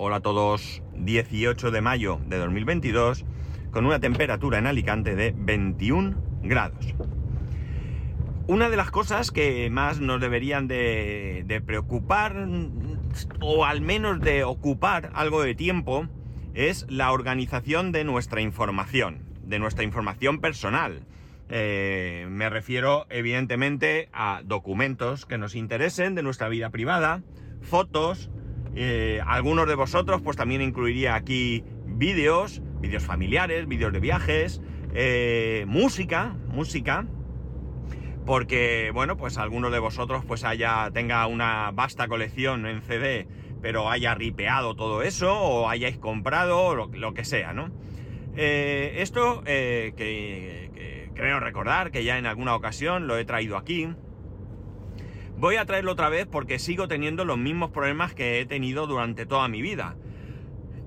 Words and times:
Hola 0.00 0.18
a 0.18 0.20
todos, 0.20 0.80
18 0.94 1.72
de 1.72 1.80
mayo 1.80 2.20
de 2.28 2.38
2022, 2.38 3.24
con 3.72 3.84
una 3.84 3.98
temperatura 3.98 4.58
en 4.58 4.68
Alicante 4.68 5.16
de 5.16 5.34
21 5.36 6.14
grados. 6.44 6.94
Una 8.46 8.70
de 8.70 8.76
las 8.76 8.92
cosas 8.92 9.32
que 9.32 9.68
más 9.70 9.98
nos 9.98 10.20
deberían 10.20 10.68
de, 10.68 11.62
preocupar, 11.66 12.46
o 13.40 13.64
al 13.64 13.80
menos 13.80 14.20
de 14.20 14.44
ocupar 14.44 15.10
algo 15.14 15.42
de 15.42 15.56
tiempo, 15.56 16.06
es 16.54 16.86
la 16.88 17.10
organización 17.10 17.90
de 17.90 18.04
nuestra 18.04 18.40
información, 18.40 19.24
de 19.42 19.58
nuestra 19.58 19.82
información 19.82 20.38
personal. 20.38 21.02
Eh, 21.48 22.28
me 22.30 22.48
refiero 22.48 23.06
evidentemente 23.10 24.10
a 24.12 24.42
documentos 24.44 25.26
que 25.26 25.38
nos 25.38 25.56
interesen 25.56 26.14
de 26.14 26.22
nuestra 26.22 26.48
vida 26.48 26.70
privada, 26.70 27.24
fotos, 27.62 28.30
eh, 28.74 29.20
algunos 29.26 29.66
de 29.66 29.74
vosotros 29.74 30.20
pues 30.22 30.36
también 30.36 30.62
incluiría 30.62 31.14
aquí 31.14 31.64
vídeos, 31.86 32.62
vídeos 32.80 33.02
familiares, 33.02 33.66
vídeos 33.66 33.92
de 33.92 34.00
viajes, 34.00 34.62
eh, 34.94 35.64
música, 35.66 36.36
música, 36.48 37.06
porque 38.26 38.90
bueno 38.92 39.16
pues 39.16 39.38
alguno 39.38 39.70
de 39.70 39.78
vosotros 39.78 40.24
pues 40.24 40.44
haya, 40.44 40.90
tenga 40.92 41.26
una 41.26 41.70
vasta 41.72 42.08
colección 42.08 42.66
en 42.66 42.82
CD, 42.82 43.26
pero 43.60 43.90
haya 43.90 44.14
ripeado 44.14 44.76
todo 44.76 45.02
eso 45.02 45.38
o 45.38 45.68
hayáis 45.68 45.98
comprado 45.98 46.74
lo, 46.74 46.86
lo 46.88 47.14
que 47.14 47.24
sea, 47.24 47.52
¿no? 47.52 47.70
esto 48.36 49.42
que 49.44 51.10
creo 51.18 51.40
recordar 51.40 51.90
que 51.90 52.04
ya 52.04 52.16
en 52.18 52.26
alguna 52.26 52.54
ocasión 52.54 53.08
lo 53.08 53.18
he 53.18 53.24
traído 53.24 53.56
aquí. 53.56 53.88
Voy 55.38 55.54
a 55.54 55.64
traerlo 55.66 55.92
otra 55.92 56.08
vez 56.08 56.26
porque 56.26 56.58
sigo 56.58 56.88
teniendo 56.88 57.24
los 57.24 57.38
mismos 57.38 57.70
problemas 57.70 58.12
que 58.12 58.40
he 58.40 58.46
tenido 58.46 58.88
durante 58.88 59.24
toda 59.24 59.46
mi 59.46 59.62
vida. 59.62 59.94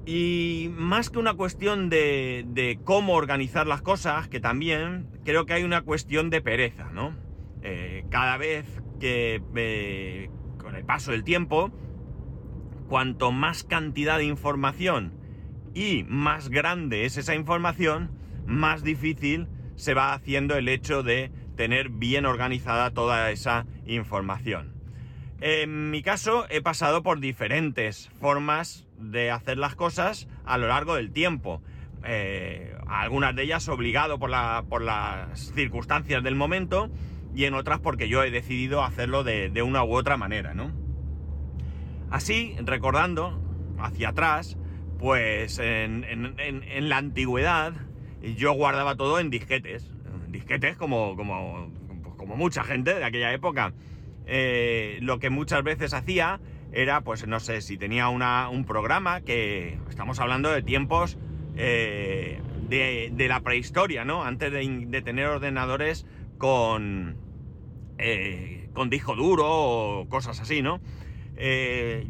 Y 0.06 0.70
más 0.74 1.10
que 1.10 1.20
una 1.20 1.36
cuestión 1.36 1.90
de, 1.90 2.78
cómo 2.84 3.14
organizar 3.14 3.66
las 3.66 3.82
cosas, 3.82 4.28
que 4.28 4.42
también 4.42 5.08
creo 5.24 5.46
que 5.46 5.54
hay 5.54 5.64
una 5.64 5.84
cuestión 5.84 6.30
de 6.30 6.42
pereza, 6.42 6.90
¿no? 6.92 7.16
Eh, 7.62 8.04
cada 8.10 8.36
vez 8.36 8.66
que 9.00 9.42
eh, 9.56 10.30
con 10.58 10.76
el 10.76 10.84
paso 10.84 11.12
del 11.12 11.24
tiempo, 11.24 11.72
cuanto 12.90 13.32
más 13.32 13.64
cantidad 13.64 14.18
de 14.18 14.26
información 14.26 15.14
y 15.74 16.04
más 16.10 16.50
grande 16.50 17.06
es 17.06 17.16
esa 17.16 17.36
información, 17.36 18.12
más 18.46 18.84
difícil 18.84 19.48
se 19.76 19.94
va 19.94 20.12
haciendo 20.12 20.58
el 20.58 20.68
hecho 20.68 21.04
de 21.04 21.32
tener 21.56 21.88
bien 21.88 22.26
organizada 22.26 22.92
toda 22.92 23.32
esa 23.32 23.66
información. 23.86 24.74
En 25.40 25.90
mi 25.90 26.04
caso 26.04 26.46
he 26.50 26.62
pasado 26.62 27.02
por 27.02 27.20
diferentes 27.20 28.10
formas 28.20 28.88
de 28.98 29.32
hacer 29.32 29.58
las 29.58 29.76
cosas 29.76 30.28
a 30.46 30.58
lo 30.58 30.68
largo 30.68 30.96
del 30.96 31.12
tiempo. 31.12 31.62
Eh, 32.04 32.76
algunas 32.88 33.36
de 33.36 33.44
ellas 33.44 33.68
obligado 33.68 34.20
por, 34.20 34.32
por, 34.68 34.82
las 34.82 35.52
circunstancias 35.54 36.24
del 36.24 36.36
momento 36.36 36.90
y 37.36 37.46
en 37.46 37.54
otras 37.54 37.80
porque 37.80 38.10
yo 38.10 38.24
he 38.24 38.32
decidido 38.32 38.84
hacerlo 38.84 39.24
de, 39.24 39.62
una 39.62 39.84
u 39.84 39.96
otra 39.96 40.18
manera, 40.18 40.54
¿no? 40.54 40.72
Así, 42.10 42.56
recordando 42.64 43.42
hacia 43.80 44.10
atrás, 44.10 44.58
pues 45.00 45.60
en 45.60 46.90
la 46.90 46.98
antigüedad 46.98 47.74
yo 48.22 48.54
guardaba 48.54 48.96
todo 48.96 49.20
en 49.20 49.30
disquetes. 49.30 49.92
Disquetes 50.30 50.78
como, 50.78 51.16
como, 51.16 51.72
como 52.32 52.46
mucha 52.46 52.64
gente 52.64 52.94
de 52.94 53.04
aquella 53.04 53.34
época. 53.34 53.74
Eh, 54.26 55.00
lo 55.02 55.20
que 55.20 55.30
muchas 55.30 55.64
veces 55.64 55.94
hacía 55.94 56.40
era, 56.72 57.02
pues 57.02 57.28
no 57.28 57.42
sé, 57.42 57.60
si 57.60 57.78
tenía 57.78 58.08
un 58.08 58.64
programa 58.66 59.20
que 59.20 59.78
estamos 59.90 60.18
hablando 60.22 60.50
de 60.50 60.62
tiempos 60.62 61.18
eh, 61.58 62.40
de, 62.70 63.28
la 63.28 63.42
prehistoria, 63.42 64.06
¿no? 64.06 64.24
Antes 64.24 64.54
de, 64.54 65.02
tener 65.02 65.26
ordenadores 65.26 66.06
con, 66.38 67.18
eh, 67.98 68.70
con 68.72 68.90
disco 68.90 69.18
duro 69.18 69.46
o 69.46 70.08
cosas 70.08 70.40
así, 70.40 70.62
¿no? 70.62 70.80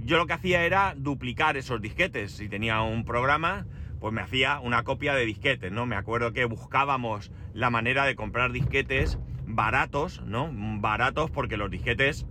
yo 0.03 0.17
lo 0.17 0.28
que 0.28 0.34
hacía 0.34 0.66
era 0.66 0.94
duplicar 0.97 1.56
esos 1.56 1.81
disquetes. 1.81 2.34
Si 2.34 2.50
tenía 2.50 2.81
un 2.81 3.06
programa, 3.06 3.66
pues 4.01 4.13
me 4.13 4.19
hacía 4.19 4.59
una 4.59 4.84
copia 4.84 5.16
de 5.16 5.25
disquetes, 5.25 5.72
¿no? 5.72 5.85
Me 5.85 5.96
acuerdo 5.96 6.34
que 6.34 6.44
buscábamos 6.44 7.31
la 7.53 7.69
manera 7.69 8.06
de 8.06 8.16
comprar 8.16 8.51
disquetes 8.51 9.17
baratos, 9.53 10.22
¿no? 10.25 10.50
Baratos 10.79 11.31
porque 11.31 11.57
los 11.57 11.69
disquetes 11.69 12.25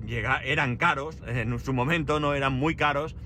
eran 0.44 0.76
caros, 0.76 1.22
en 1.26 1.58
su 1.58 1.72
momento 1.72 2.20
no 2.20 2.34
eran 2.34 2.52
muy 2.52 2.76
caros, 2.76 3.16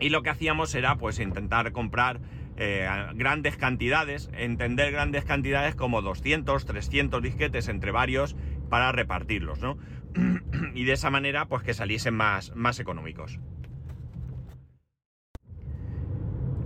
y 0.00 0.08
lo 0.08 0.22
que 0.22 0.30
hacíamos 0.30 0.74
era 0.74 0.96
pues 0.96 1.18
intentar 1.20 1.72
comprar 1.72 2.20
eh, 2.56 2.88
grandes 3.14 3.56
cantidades, 3.56 4.30
entender 4.34 4.92
grandes 4.92 5.24
cantidades 5.24 5.74
como 5.74 6.02
200, 6.02 6.64
300 6.64 7.22
disquetes 7.22 7.68
entre 7.68 7.92
varios 7.92 8.36
para 8.68 8.92
repartirlos, 8.92 9.60
¿no? 9.60 9.78
y 10.74 10.84
de 10.84 10.92
esa 10.92 11.10
manera 11.10 11.46
pues 11.46 11.62
que 11.62 11.72
saliesen 11.72 12.14
más, 12.14 12.54
más 12.54 12.78
económicos. 12.80 13.38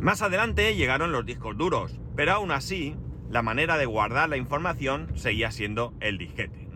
Más 0.00 0.22
adelante 0.22 0.74
llegaron 0.76 1.12
los 1.12 1.26
discos 1.26 1.56
duros, 1.56 2.00
pero 2.14 2.32
aún 2.32 2.50
así, 2.52 2.96
la 3.30 3.42
manera 3.42 3.76
de 3.76 3.86
guardar 3.86 4.28
la 4.28 4.36
información 4.36 5.08
seguía 5.16 5.50
siendo 5.50 5.94
el 6.00 6.18
disquete. 6.18 6.66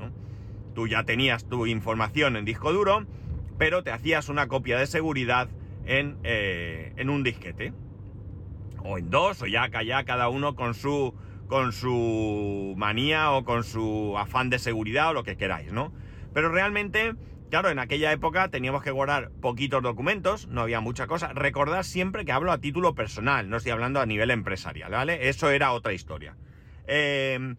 Tú 0.75 0.87
ya 0.87 1.05
tenías 1.05 1.44
tu 1.44 1.66
información 1.66 2.37
en 2.37 2.44
disco 2.44 2.72
duro, 2.72 3.05
pero 3.59 3.83
te 3.83 3.91
hacías 3.91 4.28
una 4.28 4.49
copia 4.49 4.78
de 4.78 4.87
seguridad 4.87 5.49
en, 5.84 6.16
eh, 6.22 6.93
en 6.97 7.11
un 7.11 7.22
disquete. 7.22 7.72
O 8.83 8.97
en 8.97 9.11
dos, 9.11 9.43
o 9.43 9.47
ya, 9.47 9.69
ya 9.83 10.05
cada 10.05 10.28
uno 10.28 10.55
con 10.55 10.75
su, 10.75 11.15
con 11.49 11.72
su 11.72 12.75
manía 12.77 13.32
o 13.32 13.44
con 13.44 13.65
su 13.65 14.17
afán 14.17 14.49
de 14.49 14.59
seguridad 14.59 15.11
o 15.11 15.12
lo 15.12 15.25
que 15.25 15.37
queráis, 15.37 15.72
¿no? 15.72 15.93
Pero 16.32 16.49
realmente 16.50 17.15
Claro, 17.50 17.69
en 17.69 17.81
aquella 17.81 18.12
época 18.12 18.49
teníamos 18.49 18.84
que 18.84 18.93
guardar 18.93 19.33
poquitos 19.41 19.83
documentos, 19.83 20.47
no 20.47 20.61
había 20.61 20.81
mucha 20.81 21.09
cosa. 21.09 21.33
Recordad 21.33 21.83
siempre 21.83 22.25
que 22.25 22.31
hablo 22.31 22.53
a 22.53 22.59
título 22.59 22.94
personal, 22.94 23.50
no 23.50 23.56
estoy 23.56 23.72
hablando 23.72 24.00
a 24.00 24.06
nivel 24.06 24.31
empresarial, 24.31 24.93
¿vale? 24.93 25.28
Eso 25.28 25.50
era 25.50 25.72
otra 25.72 25.93
historia. 25.93 26.37
Em, 26.87 27.56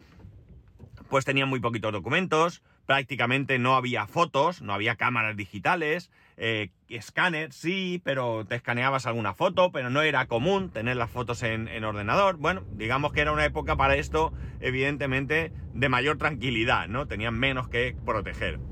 pues 1.09 1.25
tenían 1.25 1.49
muy 1.49 1.59
poquitos 1.59 1.91
documentos, 1.91 2.63
prácticamente 2.85 3.59
no 3.59 3.75
había 3.75 4.07
fotos, 4.07 4.61
no 4.61 4.73
había 4.73 4.95
cámaras 4.95 5.35
digitales, 5.35 6.09
eh, 6.37 6.69
escáner 6.87 7.51
sí, 7.51 8.01
pero 8.05 8.45
te 8.45 8.55
escaneabas 8.55 9.05
alguna 9.05 9.33
foto, 9.33 9.73
pero 9.73 9.89
no 9.89 10.03
era 10.03 10.25
común 10.27 10.69
tener 10.69 10.95
las 10.95 11.11
fotos 11.11 11.43
en, 11.43 11.67
en, 11.67 11.83
ordenador. 11.83 12.37
Bueno, 12.37 12.63
digamos 12.71 13.11
que 13.11 13.19
era 13.19 13.33
una 13.33 13.43
época 13.43 13.75
para 13.75 13.97
esto, 13.97 14.31
evidentemente, 14.61 15.51
de 15.73 15.89
mayor 15.89 16.17
tranquilidad, 16.17 16.87
¿no? 16.87 17.07
Tenían 17.07 17.37
menos 17.37 17.67
que 17.67 17.93
proteger. 18.05 18.70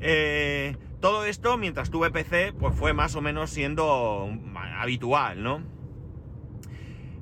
Eh, 0.00 0.76
todo 1.00 1.24
esto, 1.24 1.58
mientras 1.58 1.90
tuve 1.90 2.10
PC, 2.10 2.54
pues 2.58 2.74
fue 2.74 2.94
más 2.94 3.14
o 3.14 3.20
menos 3.20 3.50
siendo 3.50 4.30
habitual, 4.78 5.42
¿no? 5.42 5.62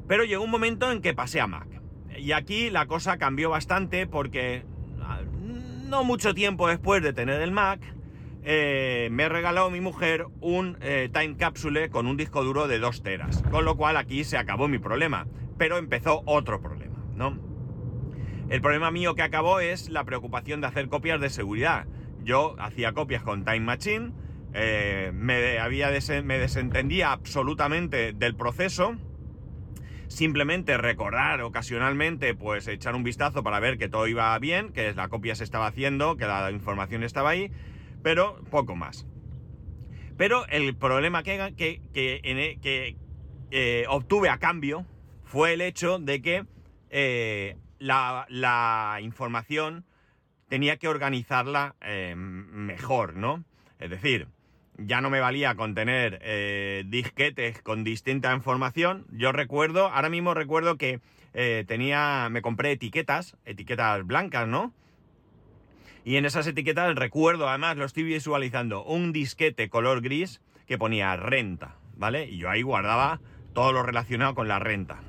Pero 0.07 0.25
llegó 0.25 0.45
un 0.45 0.51
momento 0.51 0.93
en 0.93 1.01
que 1.01 1.15
pasé 1.15 1.41
a 1.41 1.47
Mac. 1.47 1.69
Y 2.17 2.33
aquí 2.33 2.71
la 2.71 2.87
cosa 2.87 3.17
cambió 3.19 3.51
bastante 3.51 4.07
porque 4.07 4.65
ah, 5.01 5.21
no 5.85 6.05
mucho 6.05 6.35
tiempo 6.35 6.69
después 6.69 7.03
de 7.03 7.13
tener 7.13 7.41
el 7.41 7.51
Mac, 7.51 7.81
eh, 8.45 9.09
me 9.11 9.29
regaló 9.29 9.71
mi 9.71 9.81
mujer 9.81 10.27
un 10.41 10.77
eh, 10.81 11.09
time 11.13 11.37
capsule 11.37 11.91
con 11.91 12.07
un 12.07 12.17
disco 12.17 12.45
duro 12.45 12.69
de 12.69 12.79
2 12.79 13.03
teras. 13.03 13.43
Con 13.51 13.65
lo 13.65 13.77
cual 13.77 13.97
aquí 13.97 14.25
se 14.25 14.37
acabó 14.37 14.69
mi 14.69 14.79
problema. 14.79 15.27
Pero 15.59 15.77
empezó 15.77 16.23
otro 16.27 16.61
problema, 16.61 16.99
¿no? 17.15 17.39
El 18.49 18.61
problema 18.61 18.91
mío 18.91 19.15
que 19.15 19.23
acabó 19.23 19.61
es 19.61 19.89
la 19.89 20.05
preocupación 20.05 20.61
de 20.61 20.67
hacer 20.67 20.89
copias 20.89 21.21
de 21.21 21.31
seguridad 21.31 21.87
yo 22.25 22.57
hacía 22.59 22.93
copias 22.93 23.23
con 23.23 23.45
Time 23.45 23.61
Machine, 23.61 24.13
eh, 24.55 25.13
me, 25.15 25.59
había 25.59 25.91
me 26.25 26.39
desentendía 26.39 27.13
absolutamente 27.13 28.13
del 28.13 28.35
proceso, 28.35 28.97
simplemente 30.09 30.77
recordar 30.77 31.41
ocasionalmente, 31.41 32.35
pues 32.35 32.69
echar 32.69 32.95
un 32.95 33.03
vistazo 33.03 33.43
para 33.43 33.61
ver 33.61 33.79
que 33.79 33.89
todo 33.89 34.07
iba 34.07 34.39
bien, 34.39 34.73
que 34.73 34.93
la 34.93 35.09
copia 35.09 35.35
se 35.35 35.45
estaba 35.45 35.67
haciendo, 35.67 36.17
que 36.17 36.27
la 36.27 36.51
información 36.51 37.03
estaba 37.03 37.31
ahí, 37.31 37.51
pero 38.03 38.43
poco 38.51 38.77
más. 38.77 39.07
Pero 40.19 40.47
el 40.49 40.77
problema 40.77 41.23
que, 41.23 41.55
que, 41.57 41.81
e, 41.95 42.97
eh, 43.51 43.85
obtuve 43.89 44.29
a 44.29 44.39
cambio 44.39 44.87
fue 45.25 45.55
el 45.55 45.63
hecho 45.63 45.99
de 45.99 46.21
que 46.21 46.45
eh, 46.91 47.57
la 47.79 48.99
información 49.01 49.87
tenía 50.53 50.77
que 50.77 50.87
organizarla 50.87 51.77
eh, 51.81 52.15
mejor, 52.15 53.17
¿no? 53.17 53.43
Es 53.79 53.89
decir, 53.89 54.29
ya 54.77 55.01
no 55.01 55.09
me 55.09 55.19
valía 55.19 55.55
con 55.55 55.75
tener 55.75 56.19
eh, 56.21 56.85
disquetes 56.85 57.63
con 57.63 57.85
distinta 57.85 58.35
información. 58.35 59.07
Yo 59.13 59.33
recuerdo, 59.33 59.87
ahora 59.87 60.11
mismo 60.11 60.35
recuerdo 60.35 60.77
que 60.77 61.01
eh, 61.33 61.65
tenía, 61.67 62.29
me 62.31 62.43
compré 62.43 62.73
etiquetas, 62.73 63.35
etiquetas 63.47 64.07
blancas, 64.07 64.47
¿no? 64.47 64.75
Y 66.05 66.17
en 66.17 66.27
esas 66.27 66.47
etiquetas 66.47 66.95
recuerdo, 66.97 67.49
además 67.49 67.79
lo 67.79 67.87
estoy 67.87 68.03
visualizando, 68.03 68.85
un 68.85 69.15
disquete 69.15 69.71
color 69.71 70.03
gris 70.03 70.43
que 70.67 70.77
ponía 70.77 71.17
renta, 71.17 71.77
¿vale? 71.97 72.29
Y 72.29 72.37
yo 72.37 72.51
ahí 72.51 72.61
guardaba 72.61 73.23
todo 73.55 73.73
lo 73.73 73.83
relacionado 73.83 74.35
con 74.35 74.49
la 74.49 74.59
renta. 74.59 75.01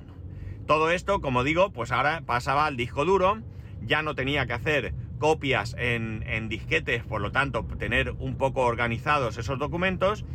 Todo 0.68 0.90
esto, 0.90 1.20
como 1.20 1.44
digo, 1.44 1.74
pues 1.74 1.92
ahora 1.92 2.22
pasaba 2.26 2.66
al 2.66 2.78
disco 2.78 3.04
duro, 3.04 3.42
ya 3.82 4.02
no 4.04 4.16
tenía 4.16 4.46
que 4.46 4.54
hacer 4.54 4.94
copias 5.24 5.74
en, 5.80 6.22
en 6.28 6.50
disquetes, 6.50 7.02
por 7.06 7.22
lo 7.22 7.32
tanto, 7.32 7.64
tener 7.80 8.14
un 8.20 8.36
poco 8.36 8.64
organizados 8.64 9.38
esos 9.38 9.58
documentos, 9.58 10.26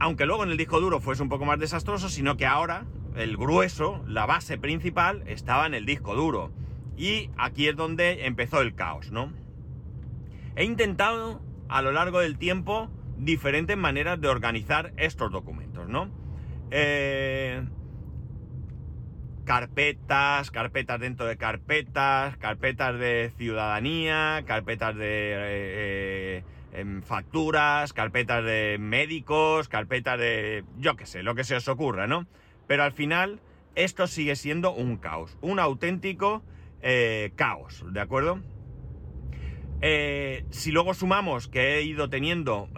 aunque 0.00 0.26
luego 0.26 0.42
en 0.42 0.50
el 0.50 0.56
disco 0.56 0.80
duro 0.80 0.98
fuese 0.98 1.22
un 1.22 1.28
poco 1.28 1.44
más 1.44 1.60
desastroso, 1.60 2.08
sino 2.08 2.36
que 2.36 2.46
ahora 2.46 2.84
el 3.14 3.36
grueso, 3.36 4.02
la 4.08 4.26
base 4.26 4.58
principal, 4.58 5.22
estaba 5.28 5.68
en 5.68 5.74
el 5.74 5.86
disco 5.86 6.16
duro. 6.16 6.50
Y 6.96 7.30
aquí 7.38 7.68
es 7.68 7.76
donde 7.76 8.26
empezó 8.26 8.60
el 8.60 8.74
caos, 8.74 9.12
¿no? 9.12 9.32
He 10.56 10.64
intentado 10.64 11.40
a 11.68 11.80
lo 11.80 11.92
largo 11.92 12.18
del 12.18 12.38
tiempo 12.38 12.90
diferentes 13.16 13.76
maneras 13.76 14.20
de 14.20 14.26
organizar 14.26 14.94
estos 14.96 15.30
documentos, 15.30 15.88
¿no? 15.88 16.10
Eh, 16.72 17.62
carpetas, 19.46 20.50
carpetas 20.50 21.00
dentro 21.00 21.24
de 21.24 21.36
carpetas, 21.38 22.36
carpetas 22.36 22.98
de 22.98 23.32
ciudadanía, 23.38 24.42
carpetas 24.44 24.96
de 24.96 25.06
eh, 25.08 26.44
eh, 26.72 27.00
facturas, 27.02 27.92
carpetas 27.92 28.44
de 28.44 28.76
médicos, 28.78 29.68
carpetas 29.68 30.18
de... 30.18 30.64
yo 30.78 30.96
qué 30.96 31.06
sé, 31.06 31.22
lo 31.22 31.36
que 31.36 31.44
se 31.44 31.54
os 31.54 31.68
ocurra, 31.68 32.08
¿no? 32.08 32.26
Pero 32.66 32.82
al 32.82 32.92
final 32.92 33.40
esto 33.76 34.08
sigue 34.08 34.34
siendo 34.34 34.74
un 34.74 34.96
caos, 34.96 35.38
un 35.40 35.58
auténtico 35.60 36.42
caos, 37.34 37.84
¿de 37.92 38.00
acuerdo? 38.00 38.40
si 40.50 40.70
luego 40.70 40.94
sumamos 40.94 41.48
que 41.48 41.76
he 41.76 41.82
ido 41.82 42.08
teniendo 42.08 42.68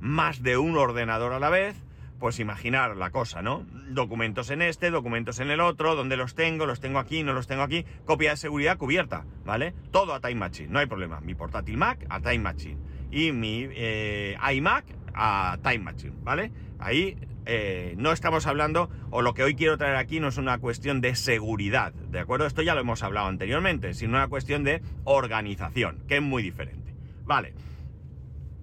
más 0.00 0.42
de 0.42 0.58
un 0.58 0.76
ordenador 0.76 1.32
a 1.32 1.38
la 1.38 1.48
vez, 1.48 1.76
pues 2.22 2.38
imaginar 2.38 2.96
la 2.96 3.10
cosa, 3.10 3.42
¿no? 3.42 3.66
Documentos 3.88 4.50
en 4.50 4.62
este, 4.62 4.92
documentos 4.92 5.40
en 5.40 5.50
el 5.50 5.60
otro, 5.60 5.96
donde 5.96 6.16
los 6.16 6.36
tengo, 6.36 6.66
los 6.66 6.78
tengo 6.78 7.00
aquí, 7.00 7.24
no 7.24 7.32
los 7.32 7.48
tengo 7.48 7.62
aquí, 7.62 7.84
copia 8.04 8.30
de 8.30 8.36
seguridad 8.36 8.78
cubierta, 8.78 9.24
¿vale? 9.44 9.74
Todo 9.90 10.14
a 10.14 10.20
Time 10.20 10.36
Machine, 10.36 10.68
no 10.68 10.78
hay 10.78 10.86
problema. 10.86 11.20
Mi 11.20 11.34
portátil 11.34 11.76
Mac 11.76 12.06
a 12.08 12.20
Time 12.20 12.38
Machine 12.38 12.78
y 13.10 13.32
mi 13.32 13.66
eh, 13.72 14.36
iMac 14.54 14.84
a 15.12 15.58
Time 15.64 15.80
Machine, 15.80 16.14
¿vale? 16.22 16.52
Ahí 16.78 17.16
eh, 17.44 17.94
no 17.98 18.12
estamos 18.12 18.46
hablando, 18.46 18.88
o 19.10 19.20
lo 19.20 19.34
que 19.34 19.42
hoy 19.42 19.56
quiero 19.56 19.76
traer 19.76 19.96
aquí 19.96 20.20
no 20.20 20.28
es 20.28 20.38
una 20.38 20.58
cuestión 20.58 21.00
de 21.00 21.16
seguridad, 21.16 21.92
¿de 21.92 22.20
acuerdo? 22.20 22.46
Esto 22.46 22.62
ya 22.62 22.76
lo 22.76 22.82
hemos 22.82 23.02
hablado 23.02 23.26
anteriormente, 23.26 23.94
sino 23.94 24.12
una 24.12 24.28
cuestión 24.28 24.62
de 24.62 24.80
organización, 25.02 26.04
que 26.06 26.18
es 26.18 26.22
muy 26.22 26.44
diferente. 26.44 26.94
Vale, 27.24 27.52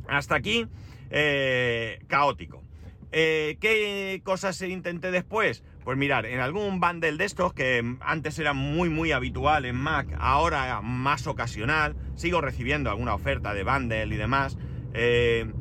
hasta 0.08 0.36
aquí, 0.36 0.66
eh, 1.10 2.00
caótico. 2.08 2.69
Eh, 3.12 3.58
¿Qué 3.60 4.22
cosas 4.24 4.62
intenté 4.62 5.10
después? 5.12 5.64
Pues 5.84 5.98
mirar, 5.98 6.28
en 6.28 6.40
algún 6.40 6.80
bundle 6.80 7.18
de 7.18 7.26
estos 7.26 7.54
que 7.54 7.98
antes 8.02 8.38
era 8.38 8.54
muy 8.54 8.90
muy 8.90 9.12
habitual 9.12 9.66
en 9.66 9.76
Mac, 9.76 10.16
ahora 10.20 10.82
más 10.82 11.26
ocasional, 11.26 11.96
sigo 12.16 12.42
recibiendo 12.42 12.92
alguna 12.92 13.16
oferta 13.16 13.56
de 13.56 13.64
bundle 13.64 14.14
y 14.14 14.18
demás, 14.18 14.58
eh, 14.94 15.52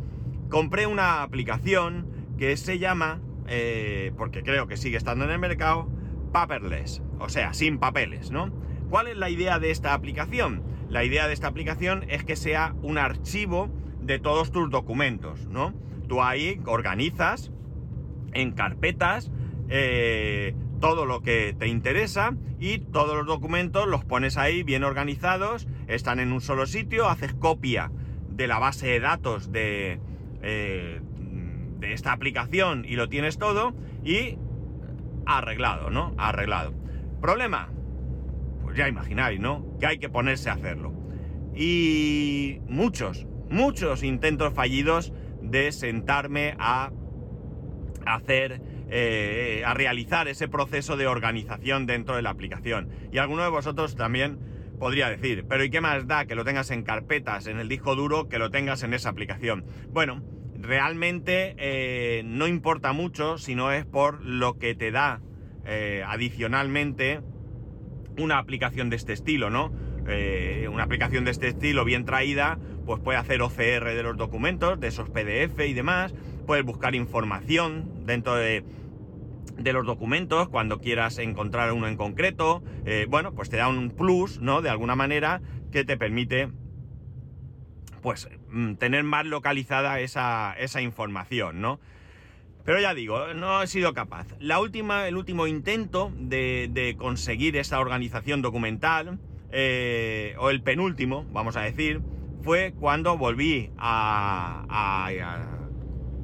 compré 0.51 0.87
una 0.87 1.23
aplicación 1.23 2.35
que 2.37 2.55
se 2.59 2.79
llama, 2.79 3.23
eh, 3.47 4.13
porque 4.19 4.43
creo 4.43 4.67
que 4.67 4.77
sigue 4.77 4.99
estando 4.99 5.25
en 5.25 5.31
el 5.31 5.39
mercado, 5.39 5.89
Paperless, 6.33 7.01
o 7.19 7.31
sea, 7.31 7.55
sin 7.55 7.79
papeles, 7.79 8.31
¿no? 8.31 8.53
¿Cuál 8.91 9.09
es 9.09 9.17
la 9.17 9.31
idea 9.31 9.59
de 9.59 9.71
esta 9.71 9.95
aplicación? 9.95 10.63
La 10.91 11.05
idea 11.05 11.27
de 11.27 11.33
esta 11.33 11.49
aplicación 11.49 12.05
es 12.09 12.25
que 12.25 12.37
sea 12.37 12.75
un 12.83 12.99
archivo 12.99 13.71
de 14.03 14.19
todos 14.19 14.53
tus 14.53 14.71
documentos, 14.71 15.47
¿no? 15.47 15.73
Tú 16.09 16.23
ahí 16.23 16.61
organizas 16.67 17.53
en 18.33 18.53
carpetas 18.53 19.31
eh, 19.69 20.55
todo 20.81 21.07
lo 21.07 21.23
que 21.23 21.55
te 21.59 21.69
interesa 21.69 22.35
y 22.59 22.79
todos 22.79 23.17
los 23.17 23.27
documentos 23.27 23.87
los 23.87 24.05
pones 24.05 24.37
ahí 24.37 24.63
bien 24.63 24.85
organizados, 24.85 25.69
están 25.87 26.21
en 26.21 26.33
un 26.33 26.41
solo 26.41 26.67
sitio, 26.67 27.09
haces 27.09 27.35
copia 27.35 27.91
de 28.31 28.47
la 28.47 28.59
base 28.59 28.87
de 28.87 29.01
datos 29.01 29.53
de, 29.53 30.01
eh, 30.43 31.01
de 31.79 31.93
esta 31.93 32.13
aplicación 32.13 32.85
y 32.85 32.97
lo 32.97 33.09
tienes 33.09 33.39
todo 33.39 33.75
y 34.05 34.39
arreglado, 35.27 35.91
¿no? 35.91 36.15
Arreglado. 36.17 36.73
Problema, 37.21 37.71
pues 38.63 38.77
ya 38.77 38.89
imagináis, 38.89 39.41
¿no? 39.41 39.67
Que 39.79 39.87
hay 39.87 39.99
que 39.99 40.09
ponerse 40.09 40.51
a 40.51 40.55
hacerlo. 40.55 40.93
Y 41.55 42.61
muchos, 42.69 43.27
muchos 43.51 44.03
intentos 44.03 44.55
fallidos 44.55 45.13
de 45.51 45.73
sentarme 45.73 46.55
a 46.59 46.91
hacer, 48.07 48.61
eh, 48.91 49.63
a 49.65 49.75
realizar 49.75 50.29
ese 50.29 50.49
proceso 50.49 50.97
de 50.97 51.07
organización 51.07 51.87
dentro 51.87 52.17
de 52.17 52.23
la 52.23 52.31
aplicación. 52.31 52.89
Y 53.13 53.19
alguno 53.19 53.43
de 53.43 53.51
vosotros 53.51 53.97
también 53.97 54.39
podría 54.79 55.09
decir, 55.11 55.45
pero 55.49 55.65
¿y 55.65 55.71
qué 55.71 55.81
más 55.81 56.07
da 56.07 56.27
que 56.27 56.35
lo 56.35 56.45
tengas 56.45 56.71
en 56.71 56.83
carpetas, 56.83 57.47
en 57.47 57.59
el 57.59 57.69
disco 57.69 57.95
duro, 57.95 58.29
que 58.29 58.39
lo 58.39 58.51
tengas 58.51 58.83
en 58.83 58.95
esa 58.95 59.11
aplicación? 59.11 59.65
Bueno, 59.91 60.23
realmente 60.59 61.55
eh, 61.59 62.23
no 62.25 62.47
importa 62.47 62.93
mucho 62.93 63.39
si 63.39 63.55
no 63.55 63.73
es 63.73 63.85
por 63.85 64.25
lo 64.25 64.59
que 64.59 64.75
te 64.75 64.91
da 64.91 65.21
eh, 65.65 66.03
adicionalmente 66.07 67.21
una 68.19 68.39
aplicación 68.39 68.91
de 68.91 68.97
este 68.97 69.13
estilo, 69.13 69.51
¿no? 69.51 69.73
una 70.71 70.85
aplicación 70.85 71.27
de 71.27 71.33
este 71.33 71.49
estilo 71.49 71.85
bien 71.85 72.07
traída, 72.07 72.59
pues 72.89 73.03
puede 73.03 73.19
hacer 73.19 73.43
OCR 73.43 73.85
de 73.85 74.03
los 74.03 74.17
documentos, 74.17 74.81
de 74.81 74.89
esos 74.89 75.11
PDF 75.11 75.61
y 75.61 75.75
demás, 75.75 76.15
puedes 76.47 76.65
buscar 76.65 76.95
información 76.95 78.07
dentro 78.07 78.35
de, 78.35 78.65
los 79.59 79.85
documentos 79.85 80.49
cuando 80.49 80.81
quieras 80.81 81.19
encontrar 81.19 81.71
uno 81.75 81.87
en 81.87 81.99
concreto, 81.99 82.63
eh, 82.87 83.05
bueno, 83.07 83.35
pues 83.35 83.51
te 83.51 83.59
da 83.59 83.69
un 83.69 83.91
plus, 83.91 84.41
¿no? 84.41 84.63
De 84.63 84.71
alguna 84.71 84.97
manera 84.97 85.43
que 85.71 85.85
te 85.85 85.99
permite 85.99 86.49
pues 88.01 88.27
mm, 88.49 88.77
tener 88.77 89.05
más 89.05 89.27
localizada 89.27 90.01
esa, 90.01 90.57
información, 90.81 91.61
¿no? 91.61 91.81
Pero 92.65 92.81
ya 92.81 92.95
digo, 92.95 93.35
no 93.35 93.63
he 93.63 93.67
sido 93.67 93.93
capaz. 93.93 94.29
La 94.41 94.61
última, 94.61 95.09
el 95.09 95.19
último 95.19 95.47
intento 95.47 96.11
de, 96.17 96.97
conseguir 96.97 97.59
esa 97.59 97.81
organización 97.81 98.41
documental, 98.41 99.19
eh, 99.51 100.35
o 100.39 100.49
el 100.49 100.63
penúltimo, 100.63 101.27
vamos 101.33 101.55
a 101.59 101.61
decir, 101.61 102.01
fue 102.43 102.73
cuando 102.79 103.17
volví 103.17 103.71
a, 103.79 105.11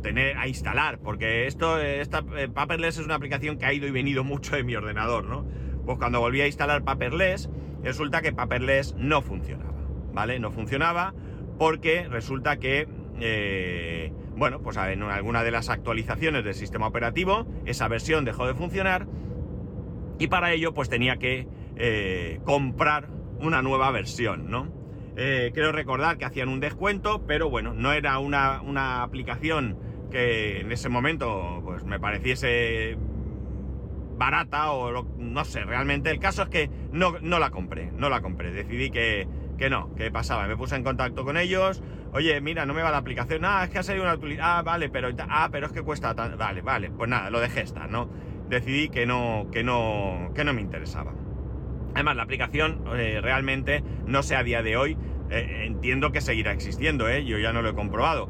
tener, 0.02 0.36
a 0.36 0.46
instalar, 0.48 0.98
porque 0.98 1.46
esto, 1.46 1.80
esta, 1.80 2.24
eh, 2.36 2.48
Paperless 2.48 2.98
es 2.98 3.04
una 3.04 3.14
aplicación 3.14 3.58
que 3.58 3.66
ha 3.66 3.72
ido 3.72 3.86
y 3.86 3.90
venido 3.90 4.24
mucho 4.24 4.56
de 4.56 4.64
mi 4.64 4.74
ordenador, 4.76 5.24
¿no? 5.24 5.46
Pues 5.84 5.98
cuando 5.98 6.20
volví 6.20 6.40
a 6.40 6.46
instalar 6.46 6.84
Paperless, 6.84 7.50
resulta 7.82 8.22
que 8.22 8.32
Paperless 8.32 8.94
no 8.96 9.22
funcionaba, 9.22 9.74
¿vale? 10.12 10.38
No 10.38 10.50
funcionaba 10.50 11.14
porque 11.58 12.08
resulta 12.08 12.58
que, 12.58 12.88
eh, 13.20 14.12
bueno, 14.36 14.60
pues 14.60 14.76
en 14.76 15.02
alguna 15.02 15.42
de 15.42 15.50
las 15.50 15.68
actualizaciones 15.68 16.44
del 16.44 16.54
sistema 16.54 16.86
operativo, 16.86 17.46
esa 17.64 17.88
versión 17.88 18.24
dejó 18.24 18.46
de 18.46 18.54
funcionar 18.54 19.06
y 20.18 20.28
para 20.28 20.52
ello 20.52 20.74
pues 20.74 20.88
tenía 20.88 21.16
que 21.16 21.46
eh, 21.76 22.40
comprar 22.44 23.08
una 23.40 23.62
nueva 23.62 23.90
versión, 23.90 24.50
¿no? 24.50 24.83
Eh, 25.16 25.52
quiero 25.54 25.70
recordar 25.70 26.18
que 26.18 26.24
hacían 26.24 26.48
un 26.48 26.60
descuento, 26.60 27.24
pero 27.26 27.48
bueno, 27.48 27.72
no 27.72 27.92
era 27.92 28.18
una, 28.18 29.02
aplicación 29.02 29.78
que 30.10 30.60
en 30.60 30.72
ese 30.72 30.88
momento 30.88 31.60
pues 31.64 31.84
me 31.84 32.00
pareciese 32.00 32.96
barata 34.16 34.72
o 34.72 35.04
no 35.18 35.44
sé, 35.44 35.64
realmente 35.64 36.10
el 36.10 36.18
caso 36.18 36.42
es 36.42 36.48
que 36.48 36.70
no, 36.92 37.18
no, 37.20 37.38
la 37.38 37.50
compré, 37.50 37.90
no 37.92 38.08
la 38.08 38.20
compré, 38.22 38.52
decidí 38.52 38.90
que, 38.90 39.28
que 39.58 39.70
no, 39.70 39.94
que 39.94 40.10
pasaba, 40.10 40.46
me 40.46 40.56
puse 40.56 40.76
en 40.76 40.84
contacto 40.84 41.24
con 41.24 41.36
ellos, 41.36 41.82
oye, 42.12 42.40
mira, 42.40 42.64
no 42.64 42.74
me 42.74 42.82
va 42.82 42.90
la 42.90 42.98
aplicación, 42.98 43.44
ah, 43.44 43.64
es 43.64 43.70
que 43.70 43.78
ha 43.78 43.82
salido 43.82 44.04
una 44.04 44.14
utilidad, 44.14 44.58
ah, 44.58 44.62
vale, 44.62 44.88
pero, 44.88 45.08
ah, 45.28 45.48
pero 45.50 45.66
es 45.66 45.72
que 45.72 45.82
cuesta 45.82 46.14
tan, 46.14 46.36
vale, 46.36 46.62
vale, 46.62 46.90
pues 46.90 47.08
nada, 47.10 47.30
lo 47.30 47.40
dejé 47.40 47.62
estar, 47.62 47.90
¿no? 47.90 48.08
Decidí 48.48 48.88
que 48.88 49.06
no, 49.06 49.48
que 49.52 49.64
no, 49.64 50.30
que 50.34 50.44
no 50.44 50.52
me 50.52 50.60
interesaba. 50.60 51.12
Además, 51.94 52.16
la 52.16 52.24
aplicación 52.24 52.84
eh, 52.96 53.20
realmente, 53.22 53.84
no 54.06 54.22
sé 54.22 54.34
a 54.34 54.42
día 54.42 54.62
de 54.62 54.76
hoy, 54.76 54.96
eh, 55.30 55.62
entiendo 55.64 56.10
que 56.10 56.20
seguirá 56.20 56.52
existiendo, 56.52 57.08
¿eh? 57.08 57.24
yo 57.24 57.38
ya 57.38 57.52
no 57.52 57.62
lo 57.62 57.70
he 57.70 57.74
comprobado. 57.74 58.28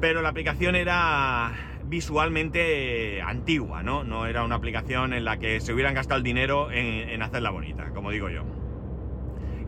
Pero 0.00 0.22
la 0.22 0.30
aplicación 0.30 0.74
era 0.74 1.52
visualmente 1.84 3.20
antigua, 3.20 3.82
¿no? 3.82 4.02
No 4.02 4.26
era 4.26 4.44
una 4.44 4.54
aplicación 4.54 5.12
en 5.12 5.24
la 5.26 5.38
que 5.38 5.60
se 5.60 5.74
hubieran 5.74 5.94
gastado 5.94 6.18
el 6.18 6.24
dinero 6.24 6.70
en, 6.72 7.22
hacerla 7.22 7.50
bonita, 7.50 7.90
como 7.90 8.10
digo 8.10 8.30
yo. 8.30 8.44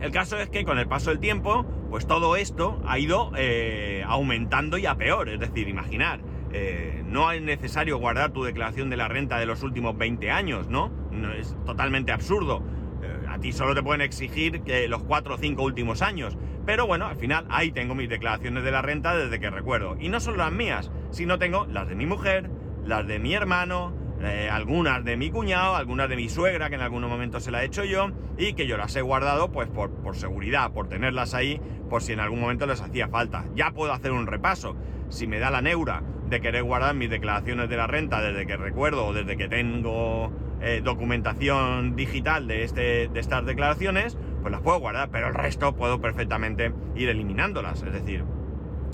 El 0.01 0.11
caso 0.11 0.37
es 0.39 0.49
que 0.49 0.65
con 0.65 0.79
el 0.79 0.87
paso 0.87 1.11
del 1.11 1.19
tiempo, 1.19 1.65
pues 1.89 2.07
todo 2.07 2.35
esto 2.35 2.81
ha 2.85 2.99
ido 2.99 3.31
aumentando 4.05 4.77
y 4.77 4.85
a 4.85 4.95
peor. 4.95 5.29
Es 5.29 5.39
decir, 5.39 5.69
imaginar, 5.69 6.19
no 7.05 7.31
es 7.31 7.41
necesario 7.41 7.97
guardar 7.97 8.31
tu 8.31 8.43
declaración 8.43 8.89
de 8.89 8.97
la 8.97 9.07
renta 9.07 9.39
de 9.39 9.45
los 9.45 9.63
últimos 9.63 9.97
20 9.97 10.29
años, 10.29 10.67
no 10.67 10.91
es 11.39 11.55
totalmente 11.65 12.11
absurdo 12.11 12.63
a 13.37 13.39
ti 13.39 13.53
solo 13.53 13.75
te 13.75 13.83
pueden 13.83 14.01
exigir 14.01 14.61
que 14.61 14.87
los 14.87 15.03
cuatro 15.03 15.35
o 15.35 15.37
cinco 15.37 15.63
últimos 15.63 16.01
años. 16.01 16.35
Pero 16.65 16.87
bueno, 16.87 17.05
al 17.05 17.17
final 17.17 17.45
ahí 17.49 17.71
tengo 17.71 17.93
mis 17.93 18.09
declaraciones 18.09 18.63
de 18.63 18.71
la 18.71 18.81
renta 18.81 19.15
desde 19.15 19.39
que 19.39 19.51
recuerdo. 19.51 19.95
Y 19.99 20.09
no 20.09 20.19
son 20.19 20.37
las 20.37 20.51
mías, 20.51 20.91
sino 21.11 21.37
tengo 21.37 21.67
las 21.67 21.87
de 21.87 21.95
mi 21.95 22.07
mujer, 22.07 22.49
las 22.83 23.05
de 23.05 23.19
mi 23.19 23.35
hermano, 23.35 23.93
eh, 24.21 24.49
algunas 24.51 25.05
de 25.05 25.17
mi 25.17 25.29
cuñado, 25.29 25.75
algunas 25.75 26.09
de 26.09 26.15
mi 26.15 26.29
suegra, 26.29 26.69
que 26.69 26.75
en 26.75 26.81
algún 26.81 27.03
momento 27.03 27.39
se 27.39 27.51
la 27.51 27.61
he 27.61 27.67
hecho 27.67 27.83
yo, 27.85 28.09
y 28.39 28.53
que 28.53 28.65
yo 28.65 28.75
las 28.75 28.95
he 28.95 29.01
guardado 29.01 29.51
pues 29.51 29.69
por, 29.69 29.91
por, 29.91 30.15
seguridad, 30.15 30.71
por 30.71 30.89
tenerlas 30.89 31.35
ahí, 31.35 31.61
por 31.91 32.01
si 32.01 32.13
en 32.13 32.19
algún 32.19 32.41
momento 32.41 32.65
les 32.65 32.81
hacía 32.81 33.07
falta. 33.07 33.45
Ya 33.55 33.69
puedo 33.71 33.93
hacer 33.93 34.11
un 34.11 34.25
repaso. 34.25 34.75
Si 35.09 35.27
me 35.27 35.37
da 35.37 35.51
la 35.51 35.61
neura 35.61 36.01
de 36.29 36.41
querer 36.41 36.63
guardar 36.63 36.95
mis 36.95 37.09
declaraciones 37.09 37.69
de 37.69 37.77
la 37.77 37.87
renta 37.87 38.21
desde 38.21 38.45
que 38.45 38.57
recuerdo 38.57 39.05
o 39.05 39.13
desde 39.13 39.37
que 39.37 39.47
tengo 39.47 40.31
eh, 40.61 40.81
documentación 40.83 41.95
digital 41.95 42.47
de, 42.47 42.63
este, 42.63 43.07
de 43.07 43.19
estas 43.19 43.45
declaraciones, 43.45 44.17
pues 44.41 44.51
las 44.51 44.61
puedo 44.61 44.79
guardar, 44.79 45.09
pero 45.09 45.27
el 45.27 45.33
resto 45.33 45.75
puedo 45.75 46.01
perfectamente 46.01 46.73
ir 46.95 47.09
eliminándolas. 47.09 47.83
Es 47.83 47.93
decir, 47.93 48.23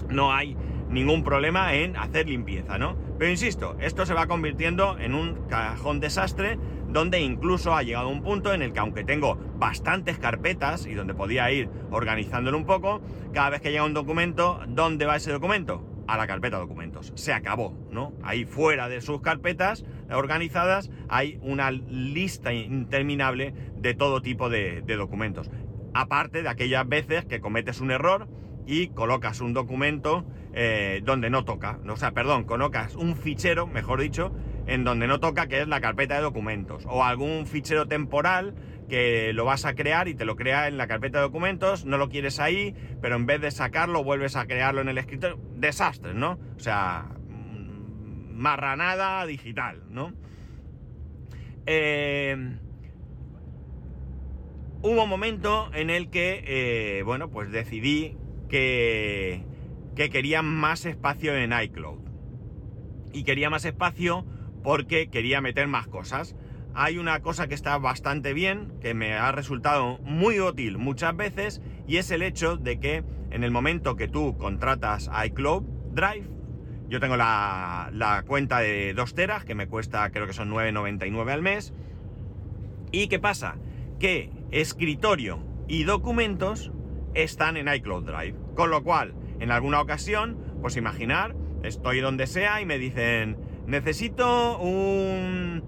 no 0.10 0.34
hay 0.34 0.56
ningún 0.90 1.24
problema 1.24 1.74
en 1.74 1.98
hacer 1.98 2.28
limpieza, 2.28 2.78
¿no? 2.78 2.96
Pero 3.18 3.32
insisto, 3.32 3.76
esto 3.80 4.06
se 4.06 4.14
va 4.14 4.28
convirtiendo 4.28 4.98
en 5.00 5.14
un 5.14 5.48
cajón 5.48 6.00
desastre 6.00 6.58
donde 6.90 7.20
incluso 7.20 7.76
ha 7.76 7.82
llegado 7.82 8.10
un 8.10 8.22
punto 8.22 8.54
en 8.54 8.62
el 8.62 8.74
que 8.74 8.80
aunque 8.80 9.04
tengo 9.04 9.38
bastantes 9.58 10.20
carpetas 10.20 10.86
y 10.86 10.94
donde 10.94 11.16
podía 11.16 11.50
ir 11.52 11.70
organizándolo 11.90 12.58
un 12.58 12.66
poco, 12.66 13.02
cada 13.34 13.50
vez 13.50 13.62
que 13.62 13.72
llega 13.72 13.86
un 13.86 13.94
documento, 13.94 14.60
¿dónde 14.68 15.06
va 15.06 15.16
ese 15.16 15.32
documento? 15.32 15.93
A 16.08 16.18
la 16.18 16.28
carpeta 16.28 16.58
documentos. 16.58 17.14
Se 17.16 17.34
acabó, 17.34 17.78
¿no? 17.92 18.14
Ahí 18.24 18.46
fuera 18.46 18.90
de 18.90 19.02
sus 19.02 19.22
carpetas 19.22 19.86
organizadas 20.12 20.90
hay 21.10 21.40
una 21.42 21.72
lista 21.72 22.54
interminable 22.54 23.54
de 23.78 23.94
todo 23.94 24.22
tipo 24.22 24.50
de, 24.50 24.82
documentos. 24.82 25.50
Aparte 25.94 26.44
de 26.44 26.50
aquellas 26.50 26.88
veces 26.88 27.26
que 27.26 27.40
cometes 27.40 27.80
un 27.82 27.92
error 27.92 28.28
y 28.66 28.88
colocas 28.88 29.42
un 29.42 29.54
documento 29.54 30.26
eh, 30.54 31.02
donde 31.04 31.30
no 31.30 31.46
toca. 31.46 31.80
O 31.88 31.96
sea, 31.96 32.12
perdón, 32.12 32.46
colocas 32.46 32.96
un 32.96 33.16
fichero, 33.16 33.68
mejor 33.68 34.02
dicho, 34.02 34.34
en 34.68 34.84
donde 34.84 35.08
no 35.08 35.20
toca, 35.20 35.48
que 35.48 35.62
es 35.62 35.68
la 35.68 35.82
carpeta 35.82 36.16
de 36.16 36.22
documentos. 36.22 36.86
O 36.88 37.04
algún 37.04 37.46
fichero 37.48 37.88
temporal 37.88 38.56
que 38.90 39.34
lo 39.34 39.46
vas 39.46 39.66
a 39.66 39.76
crear 39.76 40.08
y 40.08 40.16
te 40.16 40.26
lo 40.26 40.36
crea 40.36 40.68
en 40.68 40.78
la 40.78 40.88
carpeta 40.88 41.20
de 41.20 41.24
documentos, 41.24 41.86
no 41.86 41.98
lo 41.98 42.10
quieres 42.10 42.40
ahí, 42.40 42.76
pero 43.02 43.16
en 43.16 43.26
vez 43.26 43.42
de 43.42 43.52
sacarlo 43.52 44.04
vuelves 44.04 44.36
a 44.36 44.46
crearlo 44.46 44.82
en 44.82 44.90
el 44.90 44.98
escritorio. 44.98 45.40
Desastres, 45.56 46.16
¿no? 46.16 46.40
O 46.56 46.60
sea, 46.60 47.08
mm, 47.30 48.36
marranada 48.36 49.26
digital, 49.26 49.84
¿no? 49.90 50.14
Eh, 51.66 52.58
hubo 54.82 55.04
un 55.04 55.10
momento 55.10 55.70
en 55.74 55.90
el 55.90 56.10
que, 56.10 56.44
eh, 56.46 57.04
bueno, 57.04 57.30
pues 57.30 57.52
decidí 57.52 58.18
que, 58.50 59.44
que 59.96 60.10
quería 60.10 60.42
más 60.42 60.86
espacio 60.86 61.36
en 61.36 61.54
iCloud. 61.54 62.00
Y 63.14 63.24
quería 63.24 63.50
más 63.50 63.64
espacio 63.64 64.26
porque 64.64 65.10
quería 65.10 65.42
meter 65.42 65.68
más 65.68 65.88
cosas. 65.88 66.36
Hay 66.74 66.98
una 66.98 67.22
cosa 67.22 67.48
que 67.48 67.54
está 67.54 67.78
bastante 67.78 68.34
bien, 68.34 68.74
que 68.82 68.94
me 68.94 69.14
ha 69.14 69.32
resultado 69.32 70.00
muy 70.00 70.40
útil 70.40 70.78
muchas 70.78 71.16
veces, 71.16 71.62
y 71.88 71.98
es 71.98 72.10
el 72.10 72.24
hecho 72.24 72.58
de 72.58 72.80
que 72.80 73.04
en 73.30 73.44
el 73.44 73.52
momento 73.52 73.96
que 73.96 74.08
tú 74.08 74.38
contratas 74.38 75.10
iCloud 75.26 75.64
Drive, 75.92 76.28
yo 76.90 77.00
tengo 77.00 77.16
la, 77.16 77.90
la 77.94 78.24
cuenta 78.24 78.60
de 78.60 78.94
2 78.94 79.14
teras, 79.14 79.46
que 79.46 79.56
me 79.56 79.68
cuesta 79.68 80.10
creo 80.12 80.26
que 80.26 80.34
son 80.34 80.50
9,99 80.52 81.32
al 81.32 81.42
mes, 81.42 81.74
¿y 82.92 83.08
qué 83.08 83.20
pasa? 83.20 83.58
Que 84.00 84.32
escritorio 84.52 85.40
y 85.68 85.84
documentos 85.84 86.72
están 87.14 87.58
en 87.58 87.72
iCloud 87.72 88.06
Drive, 88.06 88.36
con 88.56 88.72
lo 88.72 88.84
cual 88.84 89.14
en 89.40 89.52
alguna 89.52 89.82
ocasión, 89.82 90.38
pues 90.62 90.78
imaginar, 90.78 91.36
estoy 91.64 92.00
donde 92.00 92.28
sea 92.28 92.62
y 92.62 92.66
me 92.66 92.78
dicen, 92.78 93.38
necesito 93.66 94.60
un 94.60 95.64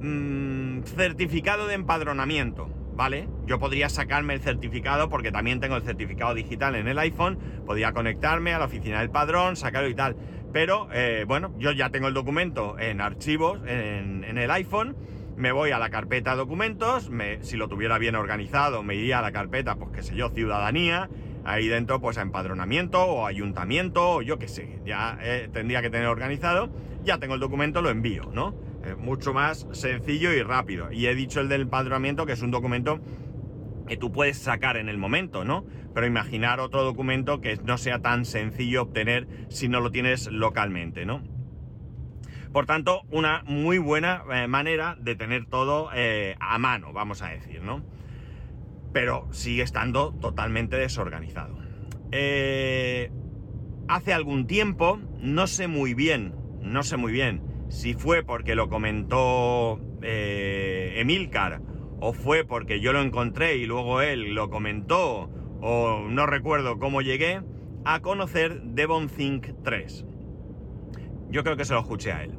mm, 0.00 0.82
certificado 0.84 1.66
de 1.66 1.74
empadronamiento. 1.74 2.74
¿Vale? 2.94 3.28
Yo 3.46 3.60
podría 3.60 3.88
sacarme 3.88 4.34
el 4.34 4.40
certificado 4.40 5.08
porque 5.08 5.30
también 5.30 5.60
tengo 5.60 5.76
el 5.76 5.84
certificado 5.84 6.34
digital 6.34 6.74
en 6.74 6.88
el 6.88 6.98
iPhone, 6.98 7.38
podría 7.64 7.92
conectarme 7.92 8.54
a 8.54 8.58
la 8.58 8.64
oficina 8.64 8.98
del 8.98 9.10
padrón, 9.10 9.54
sacarlo 9.54 9.88
y 9.88 9.94
tal. 9.94 10.16
Pero 10.52 10.88
eh, 10.92 11.24
bueno, 11.28 11.54
yo 11.58 11.70
ya 11.70 11.90
tengo 11.90 12.08
el 12.08 12.14
documento 12.14 12.76
en 12.76 13.00
archivos 13.00 13.60
en, 13.68 14.24
en, 14.24 14.36
el 14.36 14.50
iPhone, 14.50 14.96
me 15.36 15.52
voy 15.52 15.70
a 15.70 15.78
la 15.78 15.90
carpeta 15.90 16.34
documentos, 16.34 17.08
me, 17.08 17.44
si 17.44 17.56
lo 17.56 17.68
tuviera 17.68 17.98
bien 17.98 18.16
organizado 18.16 18.82
me 18.82 18.96
iría 18.96 19.20
a 19.20 19.22
la 19.22 19.30
carpeta, 19.30 19.76
pues 19.76 19.90
qué 19.92 20.02
sé 20.02 20.16
yo, 20.16 20.30
ciudadanía, 20.30 21.08
ahí 21.48 21.66
dentro 21.66 21.98
pues 22.00 22.18
a 22.18 22.22
empadronamiento 22.22 23.02
o 23.02 23.26
ayuntamiento 23.26 24.16
o 24.16 24.22
yo 24.22 24.38
qué 24.38 24.48
sé, 24.48 24.80
ya 24.84 25.18
eh, 25.22 25.48
tendría 25.50 25.80
que 25.80 25.88
tener 25.88 26.06
organizado, 26.06 26.70
ya 27.04 27.18
tengo 27.18 27.34
el 27.34 27.40
documento, 27.40 27.80
lo 27.80 27.88
envío, 27.88 28.30
¿no? 28.34 28.54
Eh, 28.84 28.94
mucho 28.94 29.32
más 29.32 29.66
sencillo 29.72 30.32
y 30.32 30.42
rápido. 30.42 30.92
Y 30.92 31.06
he 31.06 31.14
dicho 31.14 31.40
el 31.40 31.48
del 31.48 31.62
empadronamiento 31.62 32.26
que 32.26 32.32
es 32.32 32.42
un 32.42 32.50
documento 32.50 33.00
que 33.86 33.96
tú 33.96 34.12
puedes 34.12 34.36
sacar 34.36 34.76
en 34.76 34.90
el 34.90 34.98
momento, 34.98 35.44
¿no? 35.44 35.64
Pero 35.94 36.06
imaginar 36.06 36.60
otro 36.60 36.84
documento 36.84 37.40
que 37.40 37.56
no 37.64 37.78
sea 37.78 38.00
tan 38.00 38.26
sencillo 38.26 38.82
obtener 38.82 39.26
si 39.48 39.68
no 39.68 39.80
lo 39.80 39.90
tienes 39.90 40.26
localmente, 40.30 41.06
¿no? 41.06 41.22
Por 42.52 42.66
tanto, 42.66 43.02
una 43.10 43.42
muy 43.46 43.78
buena 43.78 44.22
eh, 44.32 44.48
manera 44.48 44.96
de 45.00 45.14
tener 45.14 45.46
todo 45.46 45.88
a 45.90 46.58
mano, 46.58 46.92
vamos 46.92 47.22
a 47.22 47.28
decir, 47.28 47.62
¿no? 47.62 47.82
Pero 48.92 49.28
sigue 49.32 49.62
estando 49.62 50.12
totalmente 50.14 50.76
desorganizado. 50.76 51.58
Eh, 52.10 53.10
hace 53.88 54.12
algún 54.12 54.46
tiempo, 54.46 55.00
no 55.20 55.46
sé 55.46 55.68
muy 55.68 55.94
bien, 55.94 56.34
no 56.62 56.82
sé 56.82 56.96
muy 56.96 57.12
bien 57.12 57.42
si 57.68 57.94
fue 57.94 58.22
porque 58.22 58.54
lo 58.54 58.68
comentó 58.68 59.80
eh, 60.02 60.94
Emilcar 60.96 61.60
o 62.00 62.12
fue 62.12 62.44
porque 62.44 62.80
yo 62.80 62.92
lo 62.92 63.02
encontré 63.02 63.56
y 63.56 63.66
luego 63.66 64.00
él 64.00 64.34
lo 64.34 64.50
comentó 64.50 65.30
o 65.60 66.06
no 66.08 66.26
recuerdo 66.26 66.78
cómo 66.78 67.02
llegué 67.02 67.42
a 67.84 68.00
conocer 68.00 68.62
Devon 68.62 69.08
Think 69.08 69.48
3. 69.64 70.04
Yo 71.30 71.42
creo 71.44 71.56
que 71.56 71.64
se 71.64 71.74
lo 71.74 71.80
escuché 71.80 72.12
a 72.12 72.24
él. 72.24 72.38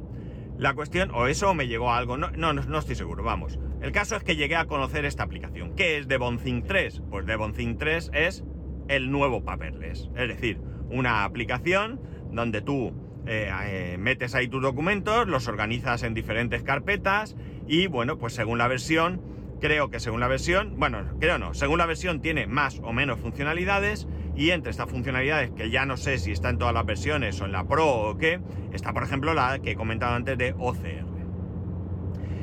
La 0.58 0.74
cuestión, 0.74 1.10
o 1.14 1.26
eso 1.26 1.54
me 1.54 1.68
llegó 1.68 1.90
a 1.90 1.98
algo, 1.98 2.16
no, 2.16 2.30
no, 2.32 2.52
no 2.52 2.78
estoy 2.78 2.94
seguro, 2.94 3.22
vamos. 3.22 3.58
El 3.82 3.92
caso 3.92 4.16
es 4.16 4.22
que 4.22 4.36
llegué 4.36 4.56
a 4.56 4.66
conocer 4.66 5.04
esta 5.06 5.22
aplicación. 5.22 5.74
¿Qué 5.74 5.96
es 5.96 6.06
Devonthink 6.06 6.66
3? 6.66 7.02
Pues 7.10 7.24
Devonthink 7.24 7.78
3 7.78 8.10
es 8.12 8.44
el 8.88 9.10
nuevo 9.10 9.42
Paperless. 9.42 10.10
Es 10.16 10.28
decir, 10.28 10.60
una 10.90 11.24
aplicación 11.24 12.00
donde 12.30 12.60
tú 12.60 12.92
eh, 13.26 13.50
eh, 13.64 13.96
metes 13.98 14.34
ahí 14.34 14.48
tus 14.48 14.62
documentos, 14.62 15.28
los 15.28 15.48
organizas 15.48 16.02
en 16.02 16.14
diferentes 16.14 16.62
carpetas 16.62 17.36
y 17.66 17.86
bueno, 17.86 18.18
pues 18.18 18.34
según 18.34 18.58
la 18.58 18.68
versión, 18.68 19.22
creo 19.60 19.90
que 19.90 20.00
según 20.00 20.20
la 20.20 20.28
versión, 20.28 20.78
bueno, 20.78 21.04
creo 21.18 21.38
no, 21.38 21.54
según 21.54 21.78
la 21.78 21.86
versión 21.86 22.20
tiene 22.20 22.46
más 22.46 22.80
o 22.82 22.92
menos 22.92 23.18
funcionalidades 23.18 24.06
y 24.36 24.50
entre 24.50 24.70
estas 24.70 24.90
funcionalidades, 24.90 25.50
que 25.52 25.70
ya 25.70 25.86
no 25.86 25.96
sé 25.96 26.18
si 26.18 26.32
está 26.32 26.50
en 26.50 26.58
todas 26.58 26.74
las 26.74 26.84
versiones 26.84 27.40
o 27.40 27.46
en 27.46 27.52
la 27.52 27.66
Pro 27.66 27.86
o 27.88 28.18
qué, 28.18 28.40
está 28.72 28.92
por 28.92 29.04
ejemplo 29.04 29.34
la 29.34 29.58
que 29.58 29.72
he 29.72 29.76
comentado 29.76 30.14
antes 30.14 30.36
de 30.36 30.54
OCR. 30.58 31.09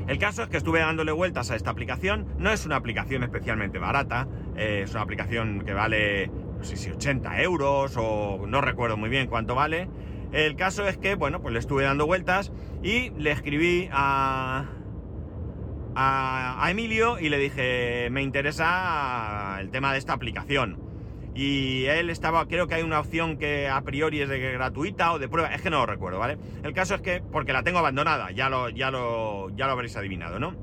El 0.07 0.19
caso 0.19 0.41
es 0.41 0.47
que 0.47 0.55
estuve 0.55 0.79
dándole 0.79 1.11
vueltas 1.11 1.51
a 1.51 1.55
esta 1.57 1.69
aplicación. 1.69 2.27
No 2.37 2.49
es 2.49 2.65
una 2.65 2.77
aplicación 2.77 3.23
especialmente 3.23 3.77
barata. 3.77 4.27
Eh, 4.55 4.81
es 4.85 4.91
una 4.91 5.01
aplicación 5.01 5.65
que 5.65 5.73
vale, 5.73 6.27
no 6.27 6.63
sé 6.63 6.77
si 6.77 6.89
80 6.89 7.41
euros 7.41 7.95
o 7.97 8.45
no 8.47 8.61
recuerdo 8.61 8.95
muy 8.95 9.09
bien 9.09 9.27
cuánto 9.27 9.53
vale. 9.53 9.89
El 10.31 10.55
caso 10.55 10.87
es 10.87 10.97
que, 10.97 11.15
bueno, 11.15 11.41
pues 11.41 11.53
le 11.53 11.59
estuve 11.59 11.83
dando 11.83 12.05
vueltas 12.05 12.53
y 12.81 13.09
le 13.17 13.31
escribí 13.31 13.89
a, 13.91 14.65
a, 15.95 16.65
a 16.65 16.71
Emilio 16.71 17.19
y 17.19 17.27
le 17.27 17.37
dije, 17.37 18.07
me 18.09 18.21
interesa 18.21 19.57
el 19.59 19.71
tema 19.71 19.91
de 19.91 19.99
esta 19.99 20.13
aplicación 20.13 20.86
y 21.37 21.85
él 21.85 22.09
estaba, 22.09 22.47
creo 22.47 22.67
que 22.67 22.73
hay 22.73 22.81
una 22.81 22.99
opción 22.99 23.37
que 23.37 23.67
a 23.67 23.81
priori 23.81 24.21
es 24.21 24.27
de 24.27 24.39
gratuita 24.39 25.13
o 25.13 25.19
de 25.19 25.29
prueba, 25.29 25.53
es 25.53 25.61
que 25.61 25.69
no 25.69 25.77
lo 25.77 25.85
recuerdo, 25.85 26.17
¿vale? 26.17 26.39
El 26.63 26.73
caso 26.73 26.95
es 26.95 27.01
que, 27.01 27.21
porque 27.21 27.53
la 27.53 27.61
tengo 27.61 27.77
abandonada, 27.77 28.31
ya 28.31 28.49
lo, 28.49 28.69
ya 28.69 28.89
lo, 28.89 29.51
ya 29.55 29.67
lo 29.67 29.73
habréis 29.73 29.95
adivinado, 29.95 30.39
¿no? 30.39 30.55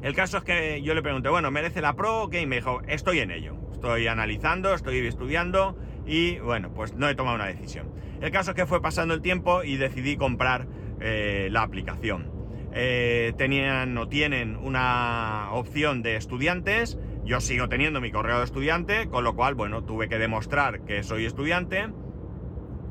El 0.00 0.14
caso 0.14 0.38
es 0.38 0.44
que 0.44 0.80
yo 0.80 0.94
le 0.94 1.02
pregunté, 1.02 1.28
bueno, 1.28 1.50
¿merece 1.50 1.82
la 1.82 1.94
Pro 1.94 2.22
o 2.22 2.30
qué? 2.30 2.40
Y 2.40 2.46
me 2.46 2.56
dijo, 2.56 2.80
estoy 2.88 3.18
en 3.18 3.30
ello, 3.30 3.54
estoy 3.70 4.06
analizando, 4.06 4.72
estoy 4.72 5.06
estudiando 5.06 5.76
y 6.06 6.38
bueno, 6.38 6.72
pues 6.72 6.94
no 6.94 7.06
he 7.06 7.14
tomado 7.14 7.36
una 7.36 7.46
decisión. 7.46 7.90
El 8.22 8.30
caso 8.30 8.52
es 8.52 8.56
que 8.56 8.64
fue 8.64 8.80
pasando 8.80 9.12
el 9.12 9.20
tiempo 9.20 9.62
y 9.62 9.76
decidí 9.76 10.16
comprar 10.16 10.66
eh, 11.00 11.48
la 11.50 11.60
aplicación. 11.60 12.30
Eh, 12.72 13.34
tenían 13.36 13.96
o 13.98 14.08
tienen 14.08 14.56
una 14.56 15.48
opción 15.52 16.02
de 16.02 16.16
estudiantes 16.16 16.98
yo 17.26 17.40
sigo 17.40 17.68
teniendo 17.68 18.00
mi 18.00 18.12
correo 18.12 18.38
de 18.38 18.44
estudiante, 18.44 19.08
con 19.08 19.24
lo 19.24 19.34
cual, 19.34 19.56
bueno, 19.56 19.82
tuve 19.82 20.08
que 20.08 20.16
demostrar 20.16 20.84
que 20.84 21.02
soy 21.02 21.26
estudiante. 21.26 21.88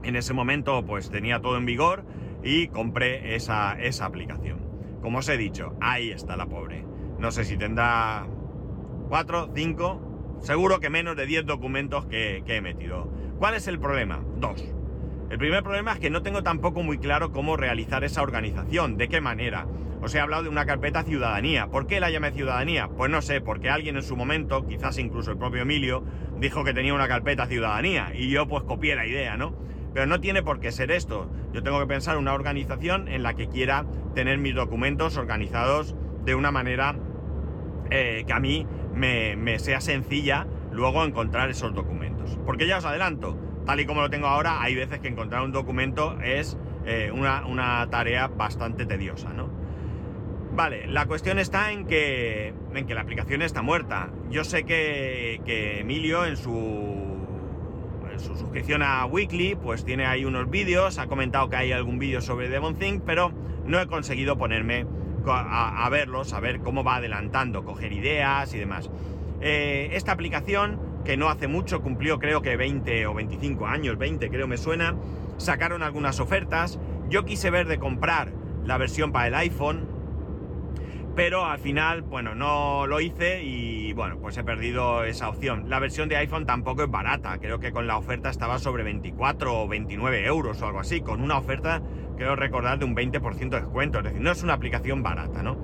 En 0.04 0.16
ese 0.18 0.34
momento, 0.34 0.86
pues 0.86 1.10
tenía 1.10 1.40
todo 1.40 1.58
en 1.58 1.66
vigor 1.66 2.06
y 2.44 2.68
compré 2.68 3.36
esa, 3.36 3.80
esa 3.82 4.06
aplicación. 4.06 4.60
Como 5.02 5.20
os 5.20 5.30
he 5.30 5.38
dicho, 5.38 5.76
ahí 5.80 6.12
está 6.12 6.36
la 6.36 6.48
pobre. 6.48 6.86
No 7.18 7.32
sé 7.32 7.46
si 7.46 7.58
tendrá 7.58 8.28
4, 9.08 9.52
5, 9.56 10.38
seguro 10.42 10.82
que 10.82 10.90
menos 10.90 11.16
de 11.16 11.26
10 11.26 11.46
documentos 11.46 12.06
que, 12.06 12.44
que 12.46 12.58
he 12.58 12.62
metido. 12.62 13.10
¿Cuál 13.40 13.54
es 13.54 13.68
el 13.68 13.80
problema? 13.80 14.22
Dos. 14.36 14.75
El 15.36 15.40
primer 15.40 15.64
problema 15.64 15.92
es 15.92 16.00
que 16.00 16.10
no 16.10 16.22
tengo 16.22 16.44
tampoco 16.44 16.82
muy 16.82 16.98
claro 16.98 17.34
cómo 17.34 17.58
realizar 17.58 18.06
esa 18.06 18.22
organización, 18.22 18.96
de 18.96 19.10
qué 19.10 19.20
manera. 19.20 19.68
Os 20.02 20.16
he 20.16 20.22
hablado 20.22 20.44
de 20.44 20.50
una 20.50 20.66
carpeta 20.66 21.04
ciudadanía. 21.04 21.68
¿Por 21.68 21.88
qué 21.88 22.00
la 22.00 22.10
llamé 22.10 22.32
ciudadanía? 22.32 22.88
Pues 22.88 23.12
no 23.12 23.22
sé, 23.22 23.42
porque 23.42 23.70
alguien 23.70 23.98
en 23.98 24.04
su 24.04 24.16
momento, 24.16 24.66
quizás 24.66 24.98
incluso 24.98 25.32
el 25.32 25.38
propio 25.38 25.64
Emilio, 25.64 26.06
dijo 26.40 26.64
que 26.64 26.74
tenía 26.74 26.94
una 26.94 27.10
carpeta 27.10 27.48
ciudadanía 27.48 28.14
y 28.16 28.30
yo 28.30 28.48
pues 28.48 28.64
copié 28.64 28.96
la 28.96 29.06
idea, 29.06 29.36
¿no? 29.36 29.54
Pero 29.94 30.06
no 30.06 30.22
tiene 30.22 30.42
por 30.42 30.62
qué 30.62 30.72
ser 30.72 30.90
esto. 30.90 31.30
Yo 31.52 31.62
tengo 31.62 31.82
que 31.82 31.88
pensar 31.88 32.16
una 32.16 32.34
organización 32.34 33.10
en 33.10 33.22
la 33.22 33.34
que 33.34 33.50
quiera 33.50 33.86
tener 34.14 34.38
mis 34.38 34.56
documentos 34.56 35.18
organizados 35.18 35.98
de 36.24 36.34
una 36.34 36.52
manera 36.52 36.96
eh, 37.92 38.24
que 38.26 38.32
a 38.32 38.40
mí 38.40 38.66
me, 38.94 39.36
me 39.36 39.60
sea 39.60 39.82
sencilla 39.82 40.48
luego 40.72 41.04
encontrar 41.04 41.50
esos 41.50 41.76
documentos. 41.76 42.40
Porque 42.46 42.68
ya 42.68 42.78
os 42.78 42.86
adelanto, 42.86 43.38
tal 43.66 43.80
y 43.80 43.86
como 43.86 44.02
lo 44.02 44.10
tengo 44.10 44.28
ahora, 44.28 44.62
hay 44.62 44.76
veces 44.76 45.00
que 45.00 45.08
encontrar 45.08 45.42
un 45.42 45.52
documento 45.52 46.18
es 46.22 46.58
eh, 46.86 47.12
una, 47.12 47.88
tarea 47.90 48.28
bastante 48.28 48.86
tediosa, 48.86 49.34
¿no? 49.34 49.50
Vale, 50.54 50.88
la 50.88 51.06
cuestión 51.06 51.40
está 51.40 51.72
en 51.72 51.86
que, 51.86 52.54
en 52.74 52.88
que 52.88 52.94
la 52.94 53.02
aplicación 53.02 53.42
está 53.42 53.62
muerta. 53.62 54.10
Yo 54.30 54.44
sé 54.44 54.64
que, 54.64 55.42
Emilio 55.80 56.26
en 56.26 56.38
su, 56.38 57.18
en 58.10 58.20
su 58.20 58.36
suscripción 58.38 58.82
a 58.82 59.06
Weekly, 59.06 59.56
pues 59.56 59.84
tiene 59.84 60.06
ahí 60.06 60.24
unos 60.24 60.50
vídeos, 60.50 60.98
ha 60.98 61.08
comentado 61.08 61.50
que 61.50 61.58
hay 61.58 61.72
algún 61.74 62.00
vídeo 62.00 62.22
sobre 62.22 62.48
Devon 62.48 62.78
pero 63.06 63.34
no 63.66 63.82
he 63.82 63.88
conseguido 63.88 64.38
ponerme 64.38 64.86
a, 65.28 65.88
verlos, 65.90 66.34
a 66.34 66.40
ver 66.40 66.60
cómo 66.60 66.84
va 66.84 66.98
adelantando, 66.98 67.66
coger 67.66 67.92
ideas 67.92 68.54
y 68.54 68.60
demás. 68.60 68.90
Eh, 69.42 69.90
esta 69.94 70.12
aplicación 70.12 70.80
que 71.06 71.16
no 71.16 71.30
hace 71.30 71.48
mucho, 71.48 71.82
cumplió 71.82 72.20
creo 72.20 72.42
que 72.42 72.58
20 72.58 73.08
o 73.08 73.14
25 73.14 73.68
años, 73.68 73.98
20 73.98 74.30
creo 74.30 74.48
me 74.48 74.58
suena, 74.58 74.96
sacaron 75.38 75.84
algunas 75.84 76.20
ofertas, 76.20 76.80
yo 77.10 77.24
quise 77.24 77.50
ver 77.52 77.68
de 77.68 77.78
comprar 77.78 78.34
la 78.66 78.78
versión 78.78 79.12
para 79.12 79.28
el 79.28 79.36
iPhone, 79.36 79.88
pero 81.16 81.46
al 81.46 81.60
final, 81.60 82.02
bueno, 82.02 82.36
no 82.36 82.88
lo 82.88 83.00
hice 83.00 83.44
y 83.44 83.94
bueno, 83.94 84.18
pues 84.18 84.38
he 84.38 84.44
perdido 84.44 85.06
esa 85.06 85.30
opción. 85.30 85.70
La 85.70 85.80
versión 85.80 86.10
de 86.10 86.18
iPhone 86.18 86.46
tampoco 86.46 86.84
es 86.84 86.92
barata, 86.92 87.38
creo 87.38 87.60
que 87.60 87.72
con 87.72 87.88
la 87.88 87.98
oferta 87.98 88.30
estaba 88.30 88.60
sobre 88.60 88.84
24 88.84 89.62
o 89.62 89.68
29 89.68 90.26
euros 90.26 90.62
o 90.62 90.66
algo 90.66 90.80
así, 90.80 91.00
con 91.00 91.22
una 91.22 91.38
oferta, 91.38 91.82
creo 92.18 92.36
recordar, 92.36 92.80
de 92.80 92.86
un 92.86 92.96
20% 92.96 93.50
de 93.50 93.62
descuento, 93.62 94.00
es 94.00 94.06
decir, 94.06 94.20
no 94.20 94.32
es 94.32 94.44
una 94.44 94.54
aplicación 94.54 95.04
barata, 95.04 95.42
¿no? 95.42 95.56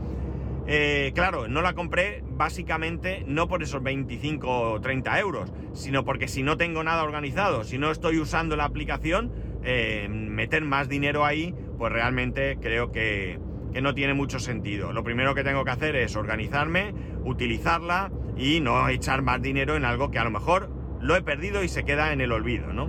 Eh, 0.73 1.11
claro, 1.13 1.49
no 1.49 1.61
la 1.61 1.73
compré 1.73 2.23
básicamente 2.25 3.25
no 3.27 3.49
por 3.49 3.61
esos 3.61 3.83
25 3.83 4.71
o 4.71 4.79
30 4.79 5.19
euros, 5.19 5.51
sino 5.73 6.05
porque 6.05 6.29
si 6.29 6.43
no 6.43 6.55
tengo 6.55 6.81
nada 6.81 7.03
organizado, 7.03 7.65
si 7.65 7.77
no 7.77 7.91
estoy 7.91 8.19
usando 8.19 8.55
la 8.55 8.63
aplicación, 8.63 9.33
eh, 9.65 10.07
meter 10.09 10.63
más 10.63 10.87
dinero 10.87 11.25
ahí, 11.25 11.53
pues 11.77 11.91
realmente 11.91 12.57
creo 12.61 12.89
que, 12.89 13.37
que 13.73 13.81
no 13.81 13.93
tiene 13.93 14.13
mucho 14.13 14.39
sentido. 14.39 14.93
Lo 14.93 15.03
primero 15.03 15.35
que 15.35 15.43
tengo 15.43 15.65
que 15.65 15.71
hacer 15.71 15.97
es 15.97 16.15
organizarme, 16.15 16.93
utilizarla 17.25 18.09
y 18.37 18.61
no 18.61 18.87
echar 18.87 19.23
más 19.23 19.41
dinero 19.41 19.75
en 19.75 19.83
algo 19.83 20.09
que 20.09 20.19
a 20.19 20.23
lo 20.23 20.31
mejor 20.31 20.69
lo 21.01 21.17
he 21.17 21.21
perdido 21.21 21.65
y 21.65 21.67
se 21.67 21.83
queda 21.83 22.13
en 22.13 22.21
el 22.21 22.31
olvido, 22.31 22.71
¿no? 22.71 22.87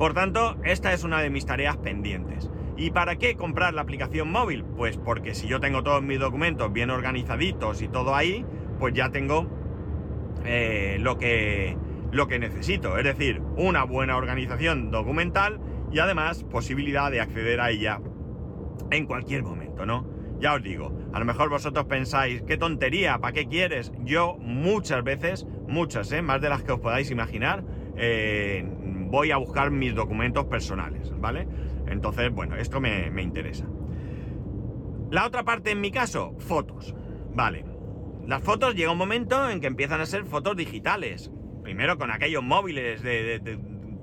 Por 0.00 0.14
tanto, 0.14 0.56
esta 0.64 0.92
es 0.92 1.04
una 1.04 1.20
de 1.20 1.30
mis 1.30 1.46
tareas 1.46 1.76
pendientes. 1.76 2.50
¿Y 2.80 2.92
para 2.92 3.16
qué 3.16 3.36
comprar 3.36 3.74
la 3.74 3.82
aplicación 3.82 4.32
móvil? 4.32 4.64
Pues 4.64 4.96
porque 4.96 5.34
si 5.34 5.46
yo 5.46 5.60
tengo 5.60 5.82
todos 5.82 6.02
mis 6.02 6.18
documentos 6.18 6.72
bien 6.72 6.88
organizaditos 6.88 7.82
y 7.82 7.88
todo 7.88 8.14
ahí, 8.14 8.42
pues 8.78 8.94
ya 8.94 9.10
tengo 9.10 9.46
eh, 10.46 10.96
lo, 10.98 11.18
que, 11.18 11.76
lo 12.10 12.26
que 12.26 12.38
necesito. 12.38 12.96
Es 12.96 13.04
decir, 13.04 13.42
una 13.58 13.84
buena 13.84 14.16
organización 14.16 14.90
documental 14.90 15.60
y 15.92 15.98
además 15.98 16.42
posibilidad 16.44 17.10
de 17.10 17.20
acceder 17.20 17.60
a 17.60 17.68
ella 17.68 18.00
en 18.90 19.04
cualquier 19.04 19.42
momento, 19.42 19.84
¿no? 19.84 20.06
Ya 20.40 20.54
os 20.54 20.62
digo, 20.62 20.90
a 21.12 21.18
lo 21.18 21.26
mejor 21.26 21.50
vosotros 21.50 21.84
pensáis, 21.84 22.40
qué 22.46 22.56
tontería, 22.56 23.18
¿para 23.18 23.34
qué 23.34 23.46
quieres? 23.46 23.92
Yo 24.04 24.38
muchas 24.38 25.04
veces, 25.04 25.46
muchas, 25.68 26.10
¿eh? 26.12 26.22
más 26.22 26.40
de 26.40 26.48
las 26.48 26.62
que 26.62 26.72
os 26.72 26.80
podáis 26.80 27.10
imaginar, 27.10 27.62
eh, 27.98 28.64
voy 29.10 29.32
a 29.32 29.36
buscar 29.36 29.70
mis 29.70 29.94
documentos 29.94 30.46
personales, 30.46 31.12
¿vale? 31.18 31.46
Entonces, 31.88 32.30
bueno, 32.32 32.56
esto 32.56 32.80
me, 32.80 33.10
interesa. 33.20 33.66
La 35.10 35.26
otra 35.26 35.44
parte 35.44 35.72
en 35.72 35.80
mi 35.80 35.90
caso, 35.90 36.34
fotos. 36.38 36.94
Vale. 37.34 37.64
Las 38.26 38.42
fotos 38.42 38.74
llega 38.76 38.92
un 38.92 38.98
momento 38.98 39.50
en 39.50 39.60
que 39.60 39.66
empiezan 39.66 40.00
a 40.00 40.06
ser 40.06 40.24
fotos 40.24 40.56
digitales. 40.56 41.32
Primero 41.62 41.98
con 41.98 42.10
aquellos 42.10 42.42
móviles 42.42 43.02
de, 43.02 43.58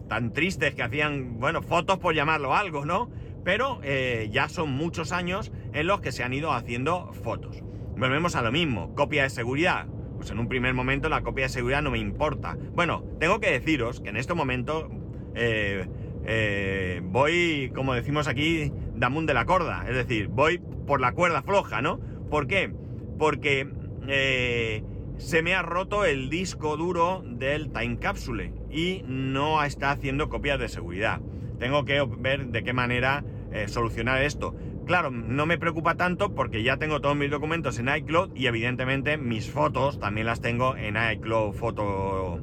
tan 0.10 0.34
tristes 0.34 0.76
que 0.76 0.84
hacían, 0.84 1.40
bueno, 1.40 1.62
fotos 1.62 1.98
por 2.00 2.14
llamarlo 2.14 2.54
algo, 2.54 2.86
¿no? 2.86 3.10
Pero 3.46 3.80
eh, 3.84 4.30
ya 4.32 4.50
son 4.50 4.72
muchos 4.72 5.14
años 5.14 5.54
en 5.74 5.88
los 5.88 6.02
que 6.02 6.12
se 6.12 6.24
han 6.24 6.34
ido 6.34 6.52
haciendo 6.52 7.14
fotos. 7.14 7.64
Volvemos 7.96 8.36
a 8.36 8.42
lo 8.42 8.52
mismo, 8.52 8.94
copia 8.94 9.24
de 9.24 9.30
seguridad. 9.30 9.88
Pues 10.18 10.32
en 10.32 10.40
un 10.40 10.50
primer 10.50 10.74
momento 10.74 11.10
la 11.10 11.22
copia 11.22 11.46
de 11.46 11.50
seguridad 11.50 11.82
no 11.82 11.92
me 11.92 12.00
importa. 12.00 12.58
Bueno, 12.74 13.04
tengo 13.20 13.40
que 13.40 13.52
deciros 13.52 14.02
que 14.02 14.10
en 14.10 14.18
este 14.18 14.34
momento 14.34 14.90
eh, 15.38 15.88
eh, 16.26 17.02
voy, 17.04 17.72
como 17.74 17.94
decimos 17.94 18.28
aquí, 18.28 18.72
damun 18.96 19.28
de 19.28 19.36
la 19.36 19.46
corda, 19.46 19.86
es 19.88 19.96
decir, 19.96 20.28
voy 20.28 20.58
por 20.58 21.00
la 21.00 21.12
cuerda 21.12 21.44
floja, 21.44 21.82
¿no? 21.82 22.00
¿Por 22.30 22.48
qué? 22.48 22.74
Porque 23.20 23.70
eh, 24.08 24.84
se 25.18 25.44
me 25.44 25.54
ha 25.54 25.62
roto 25.62 26.06
el 26.06 26.30
disco 26.30 26.76
duro 26.76 27.24
del 27.24 27.72
Time 27.72 28.00
Capsule 28.00 28.52
y 28.72 29.04
no 29.08 29.64
está 29.64 29.92
haciendo 29.92 30.28
copias 30.28 30.60
de 30.60 30.70
seguridad. 30.70 31.22
Tengo 31.60 31.86
que 31.86 32.04
ver 32.18 32.48
de 32.48 32.64
qué 32.64 32.74
manera 32.74 33.24
solucionar 33.68 34.22
esto. 34.22 34.54
Claro, 34.86 35.10
no 35.10 35.46
me 35.48 35.58
preocupa 35.58 35.96
tanto 35.96 36.36
porque 36.36 36.62
ya 36.62 36.78
tengo 36.78 37.02
todos 37.02 37.16
mis 37.16 37.32
documentos 37.32 37.80
en 37.80 37.90
iCloud 37.90 38.36
y 38.36 38.46
evidentemente 38.46 39.18
mis 39.18 39.50
fotos 39.50 40.00
también 40.00 40.28
las 40.28 40.42
tengo 40.42 40.76
en 40.76 40.96
iCloud 41.14 41.54
Foto. 41.54 42.40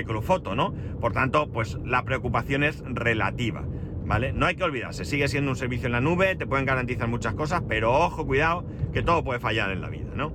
iCloud 0.00 0.22
Foto, 0.22 0.54
¿no? 0.54 0.74
Por 1.00 1.12
tanto, 1.12 1.48
pues 1.50 1.78
la 1.84 2.04
preocupación 2.04 2.64
es 2.64 2.82
relativa, 2.86 3.64
¿vale? 4.04 4.32
No 4.32 4.46
hay 4.46 4.56
que 4.56 4.64
olvidarse, 4.64 5.04
sigue 5.04 5.28
siendo 5.28 5.50
un 5.50 5.56
servicio 5.56 5.86
en 5.86 5.92
la 5.92 6.00
nube, 6.00 6.36
te 6.36 6.46
pueden 6.46 6.66
garantizar 6.66 7.08
muchas 7.08 7.34
cosas, 7.34 7.62
pero 7.68 7.92
ojo, 7.92 8.26
cuidado, 8.26 8.64
que 8.92 9.02
todo 9.02 9.24
puede 9.24 9.40
fallar 9.40 9.70
en 9.70 9.80
la 9.80 9.88
vida, 9.88 10.10
¿no? 10.14 10.32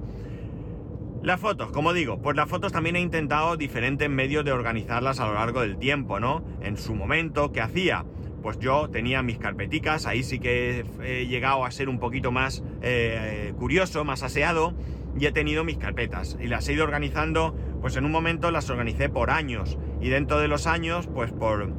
Las 1.22 1.40
fotos, 1.42 1.72
como 1.72 1.92
digo, 1.92 2.22
pues 2.22 2.38
las 2.38 2.48
fotos 2.48 2.72
también 2.72 2.96
he 2.96 3.02
intentado 3.02 3.58
diferentes 3.58 4.10
medios 4.10 4.46
de 4.46 4.54
organizarlas 4.54 5.20
a 5.20 5.28
lo 5.28 5.34
largo 5.34 5.62
del 5.62 5.78
tiempo, 5.78 6.20
¿no? 6.20 6.44
En 6.62 6.78
su 6.78 6.96
momento, 6.96 7.52
¿qué 7.52 7.60
hacía? 7.60 8.06
Pues 8.42 8.58
yo 8.60 8.90
tenía 8.90 9.22
mis 9.22 9.38
carpeticas, 9.38 10.06
ahí 10.06 10.24
sí 10.24 10.40
que 10.40 10.86
he 11.04 11.28
llegado 11.28 11.66
a 11.66 11.72
ser 11.72 11.90
un 11.90 12.00
poquito 12.00 12.32
más 12.32 12.64
eh, 12.82 13.54
curioso, 13.58 14.06
más 14.06 14.24
aseado, 14.24 14.74
y 15.20 15.26
he 15.26 15.32
tenido 15.34 15.66
mis 15.66 15.78
carpetas 15.78 16.38
y 16.40 16.48
las 16.48 16.68
he 16.70 16.74
ido 16.74 16.86
organizando, 16.86 17.54
pues 17.82 17.96
en 17.96 18.06
un 18.06 18.12
momento 18.12 18.52
las 18.52 18.70
organicé 18.70 19.10
por 19.10 19.30
años 19.30 19.78
y 20.02 20.10
dentro 20.10 20.40
de 20.40 20.48
los 20.48 20.68
años, 20.68 21.08
pues 21.08 21.32
por, 21.32 21.72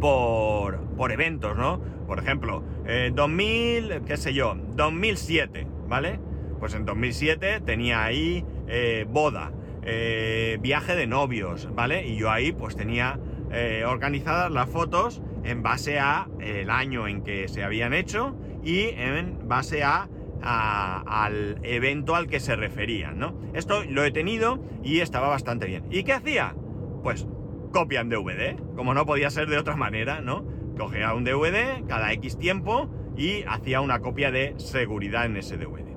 por, 0.00 0.80
por 0.96 1.12
eventos, 1.12 1.56
¿no? 1.56 1.80
Por 2.06 2.18
ejemplo, 2.18 2.62
2000, 3.12 3.92
eh, 3.92 4.02
qué 4.06 4.16
sé 4.16 4.32
yo, 4.32 4.56
2007, 4.74 5.66
¿vale? 5.88 6.20
Pues 6.60 6.74
en 6.74 6.84
2007 6.84 7.60
tenía 7.60 8.04
ahí 8.04 8.44
eh, 8.68 9.06
boda, 9.08 9.52
eh, 9.82 10.58
viaje 10.60 10.94
de 10.94 11.06
novios, 11.06 11.68
¿vale? 11.74 12.06
Y 12.06 12.16
yo 12.16 12.30
ahí 12.30 12.52
pues 12.52 12.76
tenía 12.76 13.18
organizadas 13.86 14.50
las 14.50 14.68
fotos 14.68 15.22
en 15.44 15.62
base 15.62 15.98
a 15.98 16.28
el 16.40 16.68
año 16.68 17.06
en 17.06 17.22
que 17.22 17.48
se 17.48 17.62
habían 17.62 17.94
hecho 17.94 18.36
y 18.62 18.88
en 18.88 19.48
base 19.48 19.84
a 19.84 20.08
al 20.46 21.58
evento 21.64 22.14
al 22.14 22.28
que 22.28 22.40
se 22.40 22.54
referían, 22.54 23.18
¿no? 23.18 23.34
Esto 23.54 23.82
lo 23.84 24.04
he 24.04 24.12
tenido 24.12 24.60
y 24.84 25.00
estaba 25.00 25.28
bastante 25.28 25.66
bien. 25.66 25.84
¿Y 25.90 26.04
qué 26.04 26.12
hacía? 26.12 26.54
Pues 27.02 27.26
copia 27.72 28.00
en 28.00 28.08
DVD, 28.08 28.56
como 28.76 28.94
no 28.94 29.06
podía 29.06 29.28
ser 29.30 29.48
de 29.48 29.58
otra 29.58 29.76
manera, 29.76 30.20
¿no? 30.20 30.44
Cogía 30.78 31.14
un 31.14 31.24
DVD 31.24 31.84
cada 31.88 32.12
X 32.12 32.38
tiempo 32.38 32.88
y 33.16 33.42
hacía 33.48 33.80
una 33.80 34.00
copia 34.00 34.30
de 34.30 34.54
seguridad 34.58 35.26
en 35.26 35.36
ese 35.36 35.56
DVD. 35.56 35.96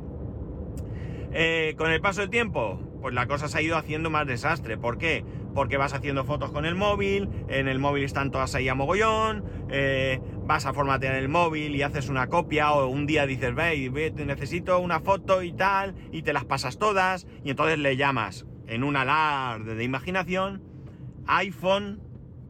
Eh, 1.32 1.76
con 1.78 1.92
el 1.92 2.02
paso 2.02 2.22
del 2.22 2.30
tiempo, 2.30 2.80
pues 3.02 3.14
la 3.14 3.28
cosa 3.28 3.48
se 3.48 3.58
ha 3.58 3.62
ido 3.62 3.78
haciendo 3.78 4.10
más 4.10 4.26
desastre. 4.26 4.78
¿Por 4.78 4.98
qué? 4.98 5.24
Porque 5.54 5.78
vas 5.78 5.94
haciendo 5.94 6.24
fotos 6.24 6.52
con 6.52 6.66
el 6.66 6.76
móvil, 6.76 7.30
en 7.50 7.68
el 7.68 7.80
móvil 7.80 8.04
están 8.04 8.32
todas 8.32 8.56
ahí 8.56 8.68
a 8.68 8.76
mogollón, 8.76 9.44
eh, 9.70 10.20
vas 10.50 10.66
a 10.66 10.74
formatear 10.74 11.14
el 11.14 11.30
móvil 11.30 11.76
y 11.76 11.84
haces 11.84 12.10
una 12.10 12.26
copia 12.26 12.72
o 12.72 12.88
un 12.88 13.06
día 13.06 13.28
dices, 13.28 13.54
ve, 13.54 14.12
necesito 14.16 14.80
una 14.80 15.00
foto 15.00 15.44
y 15.44 15.54
tal, 15.54 15.94
y 16.12 16.24
te 16.24 16.34
las 16.34 16.44
pasas 16.44 16.80
todas, 16.80 17.28
y 17.44 17.52
entonces 17.52 17.78
le 17.78 17.98
llamas 17.98 18.48
en 18.66 18.84
un 18.84 18.96
alarde 18.96 19.76
de 19.76 19.84
imaginación 19.84 20.64
iPhone 21.28 22.02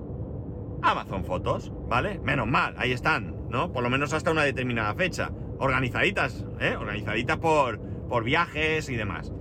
Amazon 0.83 1.24
Fotos, 1.24 1.72
¿vale? 1.88 2.18
Menos 2.20 2.48
mal, 2.48 2.74
ahí 2.79 2.92
están, 2.92 3.48
¿no? 3.48 3.72
Por 3.72 3.83
lo 3.83 3.90
menos 3.90 4.12
hasta 4.12 4.33
una 4.33 4.42
determinada 4.42 4.94
fecha. 4.94 5.31
Organizaditas, 5.61 6.44
¿eh? 6.61 6.77
Organizaditas 6.77 7.38
por, 7.38 7.81
por 8.09 8.24
viajes 8.24 8.88
y 8.88 8.96
demás. 8.96 9.33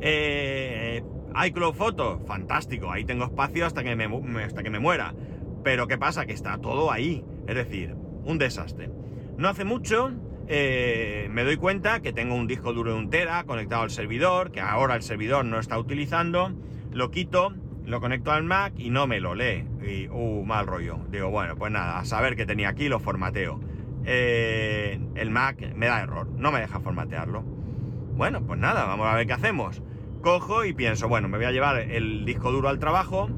Eh, 0.00 1.02
iCloud 1.46 1.74
Photo, 1.74 2.20
fantástico, 2.26 2.90
ahí 2.90 3.04
tengo 3.04 3.24
espacio 3.24 3.66
hasta 3.66 3.84
que 3.84 3.94
me, 3.94 4.42
hasta 4.42 4.62
que 4.62 4.70
me 4.70 4.78
muera. 4.78 5.14
Pero 5.62 5.86
¿qué 5.86 5.98
pasa? 5.98 6.26
Que 6.26 6.32
está 6.32 6.58
todo 6.58 6.90
ahí, 6.90 7.24
es 7.46 7.54
decir, 7.54 7.94
un 8.24 8.38
desastre. 8.38 8.90
No 9.36 9.48
hace 9.48 9.64
mucho 9.64 10.12
eh, 10.50 11.28
me 11.30 11.44
doy 11.44 11.58
cuenta 11.58 12.00
que 12.00 12.14
tengo 12.14 12.34
un 12.34 12.46
disco 12.46 12.72
duro 12.72 12.92
de 12.92 12.98
un 12.98 13.10
tera 13.10 13.44
conectado 13.44 13.82
al 13.82 13.90
servidor, 13.90 14.50
que 14.50 14.60
ahora 14.60 14.94
el 14.94 15.02
servidor 15.02 15.44
no 15.44 15.60
está 15.60 15.78
utilizando, 15.78 16.52
lo 16.90 17.10
quito, 17.10 17.52
lo 17.84 18.00
conecto 18.00 18.32
al 18.32 18.44
Mac 18.44 18.72
y 18.78 18.88
no 18.88 19.06
me 19.06 19.20
lo 19.20 19.34
lee. 19.34 19.66
Y, 19.86 20.08
uh, 20.08 20.44
mal 20.44 20.66
rollo. 20.66 21.00
Digo, 21.10 21.30
bueno, 21.30 21.54
pues 21.56 21.70
nada, 21.70 21.98
a 21.98 22.04
saber 22.06 22.34
que 22.34 22.46
tenía 22.46 22.70
aquí 22.70 22.88
lo 22.88 22.98
formateo. 22.98 23.60
Eh, 24.06 24.98
el 25.16 25.30
Mac 25.30 25.74
me 25.74 25.86
da 25.86 26.00
error, 26.00 26.26
no 26.28 26.50
me 26.50 26.60
deja 26.60 26.80
formatearlo. 26.80 27.42
Bueno, 27.42 28.42
pues 28.46 28.58
nada, 28.58 28.86
vamos 28.86 29.06
a 29.06 29.14
ver 29.14 29.26
qué 29.26 29.34
hacemos 29.34 29.82
cojo 30.20 30.64
y 30.64 30.72
pienso, 30.72 31.08
bueno, 31.08 31.28
me 31.28 31.38
voy 31.38 31.46
a 31.46 31.52
llevar 31.52 31.78
el 31.78 32.24
disco 32.24 32.50
duro 32.52 32.68
al 32.68 32.78
trabajo, 32.78 33.28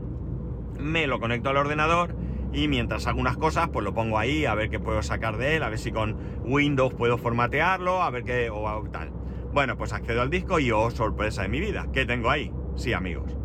me 0.78 1.06
lo 1.06 1.20
conecto 1.20 1.50
al 1.50 1.56
ordenador 1.56 2.14
y 2.52 2.68
mientras 2.68 3.06
hago 3.06 3.20
unas 3.20 3.36
cosas, 3.36 3.68
pues 3.68 3.84
lo 3.84 3.94
pongo 3.94 4.18
ahí 4.18 4.44
a 4.44 4.54
ver 4.54 4.70
qué 4.70 4.80
puedo 4.80 5.02
sacar 5.02 5.36
de 5.36 5.56
él, 5.56 5.62
a 5.62 5.68
ver 5.68 5.78
si 5.78 5.92
con 5.92 6.16
Windows 6.44 6.94
puedo 6.94 7.18
formatearlo, 7.18 8.02
a 8.02 8.10
ver 8.10 8.24
qué 8.24 8.50
o 8.50 8.82
tal. 8.90 9.12
Bueno, 9.52 9.76
pues 9.76 9.92
accedo 9.92 10.22
al 10.22 10.30
disco 10.30 10.58
y 10.58 10.70
oh, 10.70 10.90
sorpresa 10.90 11.42
de 11.42 11.48
mi 11.48 11.60
vida, 11.60 11.88
¿qué 11.92 12.06
tengo 12.06 12.30
ahí? 12.30 12.52
Sí, 12.76 12.92
amigos, 12.92 13.36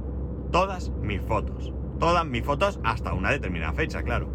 todas 0.52 0.91
mis 1.02 1.21
fotos, 1.21 1.74
todas 2.00 2.26
mis 2.26 2.43
fotos 2.43 2.80
hasta 2.84 3.13
una 3.13 3.32
determinada 3.32 3.74
fecha, 3.74 4.04
claro. 4.04 4.30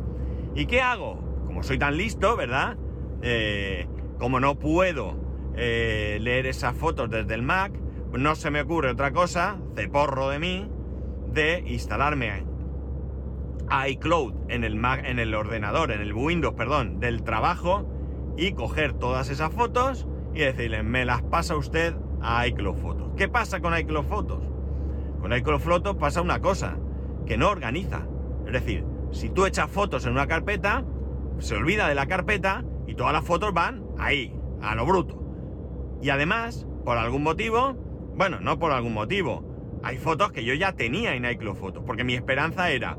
¿Y 0.55 0.67
qué 0.67 0.81
hago? 0.81 1.43
Como 1.47 1.63
soy 1.63 1.79
tan 1.79 1.97
listo, 1.97 2.37
¿verdad? 2.37 2.77
Eh, 3.23 3.87
como 4.19 4.41
no 4.41 4.59
puedo 4.59 5.17
eh, 5.57 6.19
leer 6.21 6.47
esas 6.47 6.77
fotos 6.77 7.11
desde 7.11 7.35
el 7.35 7.43
Mac, 7.43 7.73
no 8.13 8.35
se 8.35 8.51
me 8.51 8.63
ocurre 8.63 8.91
otra 8.91 9.13
cosa, 9.13 9.59
porro 9.93 10.29
de 10.29 10.39
mí, 10.39 10.69
de 11.33 11.63
instalarme 11.67 12.45
iCloud 13.89 14.35
en 14.49 14.65
el, 14.65 14.75
Mac, 14.75 15.03
en 15.05 15.19
el 15.19 15.35
ordenador, 15.35 15.93
en 15.93 16.01
el 16.01 16.13
Windows, 16.13 16.55
perdón, 16.55 16.99
del 16.99 17.23
trabajo 17.23 17.87
y 18.37 18.53
coger 18.53 18.95
todas 18.95 19.31
esas 19.31 19.53
fotos 19.53 20.07
y 20.35 20.41
decirle, 20.41 20.83
me 20.83 21.05
las 21.05 21.23
pasa 21.23 21.57
usted 21.57 21.95
a 22.21 22.47
iCloud 22.49 22.77
Fotos. 22.77 23.13
¿Qué 23.17 23.29
pasa 23.29 23.61
con 23.61 23.77
iCloud 23.77 24.05
Fotos? 24.05 24.43
Con 25.21 25.33
iCloud 25.33 25.61
Fotos 25.61 25.97
pasa 25.97 26.21
una 26.21 26.41
cosa, 26.41 26.79
que 27.27 27.37
no 27.37 27.49
organiza. 27.49 28.07
Es 28.47 28.53
decir, 28.53 28.85
si 29.13 29.29
tú 29.31 29.47
echas 29.47 29.71
fotos 29.71 30.07
en 30.07 30.13
una 30.13 30.27
carpeta, 30.27 30.85
se 31.39 31.57
olvida 31.57 31.89
de 31.89 31.95
la 31.95 32.07
carpeta 32.07 32.65
y 32.87 32.95
todas 32.95 33.13
las 33.13 33.25
fotos 33.25 33.53
van 33.53 33.85
ahí, 33.99 34.35
a 34.63 34.75
lo 34.75 34.87
bruto. 34.87 35.21
Y 36.03 36.11
además, 36.11 36.67
por 36.85 36.97
algún 36.97 37.23
motivo, 37.23 37.77
bueno, 38.21 38.39
no 38.39 38.59
por 38.59 38.73
algún 38.73 38.93
motivo. 38.93 39.81
Hay 39.83 39.97
fotos 39.97 40.31
que 40.31 40.45
yo 40.45 40.53
ya 40.53 40.73
tenía 40.73 41.15
en 41.15 41.25
iCloud 41.25 41.57
Photos, 41.57 41.85
porque 41.87 42.05
mi 42.05 42.13
esperanza 42.13 42.71
era, 42.71 42.99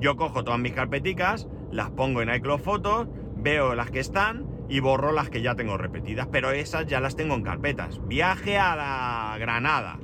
yo 0.00 0.16
cojo 0.16 0.44
todas 0.44 0.58
mis 0.58 0.72
carpeticas, 0.72 1.46
las 1.70 1.90
pongo 1.90 2.22
en 2.22 2.34
iCloud 2.34 2.60
Photos, 2.60 3.06
veo 3.36 3.74
las 3.74 3.90
que 3.90 4.00
están 4.00 4.46
y 4.70 4.80
borro 4.80 5.12
las 5.12 5.28
que 5.28 5.42
ya 5.42 5.56
tengo 5.56 5.76
repetidas, 5.76 6.28
pero 6.32 6.52
esas 6.52 6.86
ya 6.86 7.00
las 7.00 7.16
tengo 7.16 7.34
en 7.34 7.42
carpetas. 7.42 8.00
Viaje 8.08 8.56
a 8.56 8.74
la 8.76 9.36
Granada. 9.38 9.98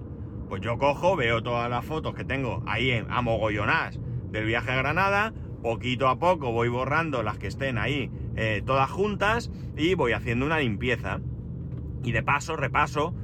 Pues 0.50 0.60
yo 0.60 0.76
cojo, 0.76 1.16
veo 1.16 1.42
todas 1.42 1.70
las 1.70 1.86
fotos 1.86 2.14
que 2.14 2.26
tengo 2.26 2.62
ahí 2.66 2.90
en 2.90 3.10
amogollonas 3.10 3.98
del 4.32 4.44
viaje 4.44 4.70
a 4.70 4.76
Granada, 4.76 5.32
poquito 5.62 6.08
a 6.08 6.18
poco 6.18 6.52
voy 6.52 6.68
borrando 6.68 7.22
las 7.22 7.38
que 7.38 7.46
estén 7.46 7.78
ahí 7.78 8.10
eh, 8.36 8.60
todas 8.66 8.90
juntas 8.90 9.50
y 9.78 9.94
voy 9.94 10.12
haciendo 10.12 10.44
una 10.44 10.58
limpieza. 10.58 11.20
Y 12.04 12.12
de 12.12 12.22
paso 12.22 12.54
repaso 12.54 13.14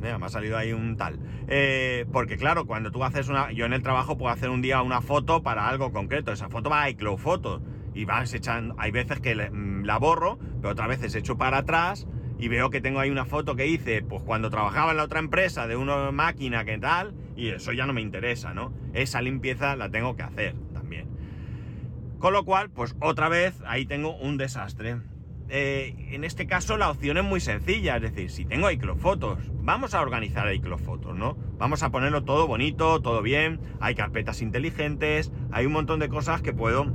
me 0.00 0.10
ha 0.10 0.28
salido 0.28 0.56
ahí 0.56 0.72
un 0.72 0.96
tal. 0.96 1.18
Eh, 1.48 2.06
porque 2.12 2.36
claro, 2.36 2.66
cuando 2.66 2.90
tú 2.90 3.04
haces 3.04 3.28
una... 3.28 3.52
Yo 3.52 3.66
en 3.66 3.72
el 3.72 3.82
trabajo 3.82 4.16
puedo 4.16 4.32
hacer 4.32 4.50
un 4.50 4.62
día 4.62 4.82
una 4.82 5.00
foto 5.00 5.42
para 5.42 5.68
algo 5.68 5.92
concreto. 5.92 6.32
Esa 6.32 6.48
foto 6.48 6.70
va 6.70 6.82
a 6.82 6.90
iCloud 6.90 7.18
Photos. 7.18 7.62
Y 7.94 8.04
vas 8.04 8.32
echando... 8.34 8.74
Hay 8.78 8.90
veces 8.90 9.20
que 9.20 9.34
mm, 9.34 9.84
la 9.84 9.98
borro, 9.98 10.38
pero 10.60 10.72
otras 10.72 10.88
veces 10.88 11.14
echo 11.14 11.36
para 11.36 11.58
atrás 11.58 12.06
y 12.38 12.48
veo 12.48 12.70
que 12.70 12.80
tengo 12.80 13.00
ahí 13.00 13.10
una 13.10 13.24
foto 13.24 13.56
que 13.56 13.66
hice 13.66 14.02
pues 14.02 14.22
cuando 14.22 14.50
trabajaba 14.50 14.90
en 14.90 14.98
la 14.98 15.04
otra 15.04 15.20
empresa 15.20 15.66
de 15.66 15.76
una 15.76 16.10
máquina 16.12 16.64
que 16.64 16.78
tal 16.78 17.14
y 17.34 17.48
eso 17.48 17.72
ya 17.72 17.86
no 17.86 17.92
me 17.92 18.00
interesa, 18.00 18.54
¿no? 18.54 18.72
Esa 18.92 19.22
limpieza 19.22 19.76
la 19.76 19.90
tengo 19.90 20.16
que 20.16 20.22
hacer 20.22 20.54
también. 20.72 21.08
Con 22.18 22.32
lo 22.32 22.44
cual, 22.44 22.70
pues 22.70 22.96
otra 23.00 23.28
vez 23.28 23.54
ahí 23.66 23.86
tengo 23.86 24.16
un 24.16 24.36
desastre. 24.38 24.96
Eh, 25.48 25.94
en 26.10 26.24
este 26.24 26.46
caso 26.46 26.76
la 26.76 26.90
opción 26.90 27.18
es 27.18 27.24
muy 27.24 27.40
sencilla, 27.40 27.96
es 27.96 28.02
decir, 28.02 28.30
si 28.30 28.44
tengo 28.44 28.68
iCloud 28.68 28.98
vamos 29.62 29.94
a 29.94 30.00
organizar 30.00 30.52
iCloud 30.52 31.14
¿no? 31.14 31.36
Vamos 31.56 31.82
a 31.82 31.90
ponerlo 31.90 32.24
todo 32.24 32.48
bonito, 32.48 33.00
todo 33.00 33.22
bien, 33.22 33.60
hay 33.80 33.94
carpetas 33.94 34.42
inteligentes, 34.42 35.32
hay 35.52 35.66
un 35.66 35.72
montón 35.72 36.00
de 36.00 36.08
cosas 36.08 36.42
que 36.42 36.52
puedo 36.52 36.92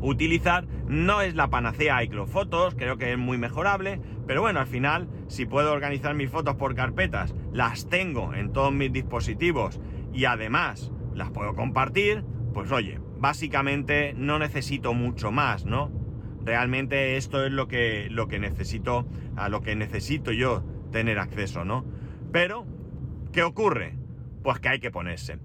utilizar. 0.00 0.66
No 0.86 1.22
es 1.22 1.34
la 1.34 1.50
panacea 1.50 2.02
iCloud 2.04 2.28
Fotos, 2.28 2.74
creo 2.74 2.98
que 2.98 3.12
es 3.12 3.18
muy 3.18 3.38
mejorable, 3.38 4.00
pero 4.26 4.42
bueno, 4.42 4.60
al 4.60 4.66
final, 4.66 5.08
si 5.28 5.46
puedo 5.46 5.72
organizar 5.72 6.14
mis 6.14 6.30
fotos 6.30 6.56
por 6.56 6.74
carpetas, 6.74 7.34
las 7.52 7.88
tengo 7.88 8.34
en 8.34 8.52
todos 8.52 8.72
mis 8.72 8.92
dispositivos 8.92 9.80
y 10.12 10.24
además 10.24 10.92
las 11.14 11.30
puedo 11.30 11.54
compartir, 11.54 12.24
pues 12.54 12.70
oye, 12.72 13.00
básicamente 13.18 14.14
no 14.16 14.38
necesito 14.38 14.94
mucho 14.94 15.30
más, 15.30 15.64
¿no? 15.64 15.99
Realmente 16.44 17.16
esto 17.16 17.44
es 17.44 17.52
lo 17.52 17.68
que, 17.68 18.08
lo 18.10 18.28
que 18.28 18.38
necesito, 18.38 19.06
a 19.36 19.48
lo 19.48 19.62
que 19.62 19.76
necesito 19.76 20.32
yo 20.32 20.64
tener 20.92 21.18
acceso, 21.18 21.64
¿no? 21.64 21.84
Pero, 22.32 22.66
¿qué 23.32 23.42
ocurre? 23.42 23.94
Pues 24.42 24.58
que 24.60 24.68
hay 24.68 24.80
que 24.80 24.90
ponerse. 24.90 25.38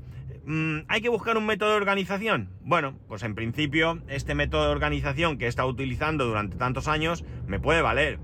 Mm, 0.45 0.81
¿Hay 0.87 1.01
que 1.01 1.09
buscar 1.09 1.37
un 1.37 1.45
método 1.45 1.71
de 1.71 1.77
organización? 1.77 2.49
Bueno, 2.61 2.99
pues 3.07 3.23
en 3.23 3.33
principio 3.33 4.01
este 4.07 4.35
método 4.35 4.65
de 4.65 4.71
organización 4.71 5.37
que 5.37 5.45
he 5.45 5.47
estado 5.47 5.67
utilizando 5.67 6.25
durante 6.25 6.57
tantos 6.57 6.87
años 6.87 7.25
me 7.47 7.59
puede 7.59 7.81
valer. 7.81 8.19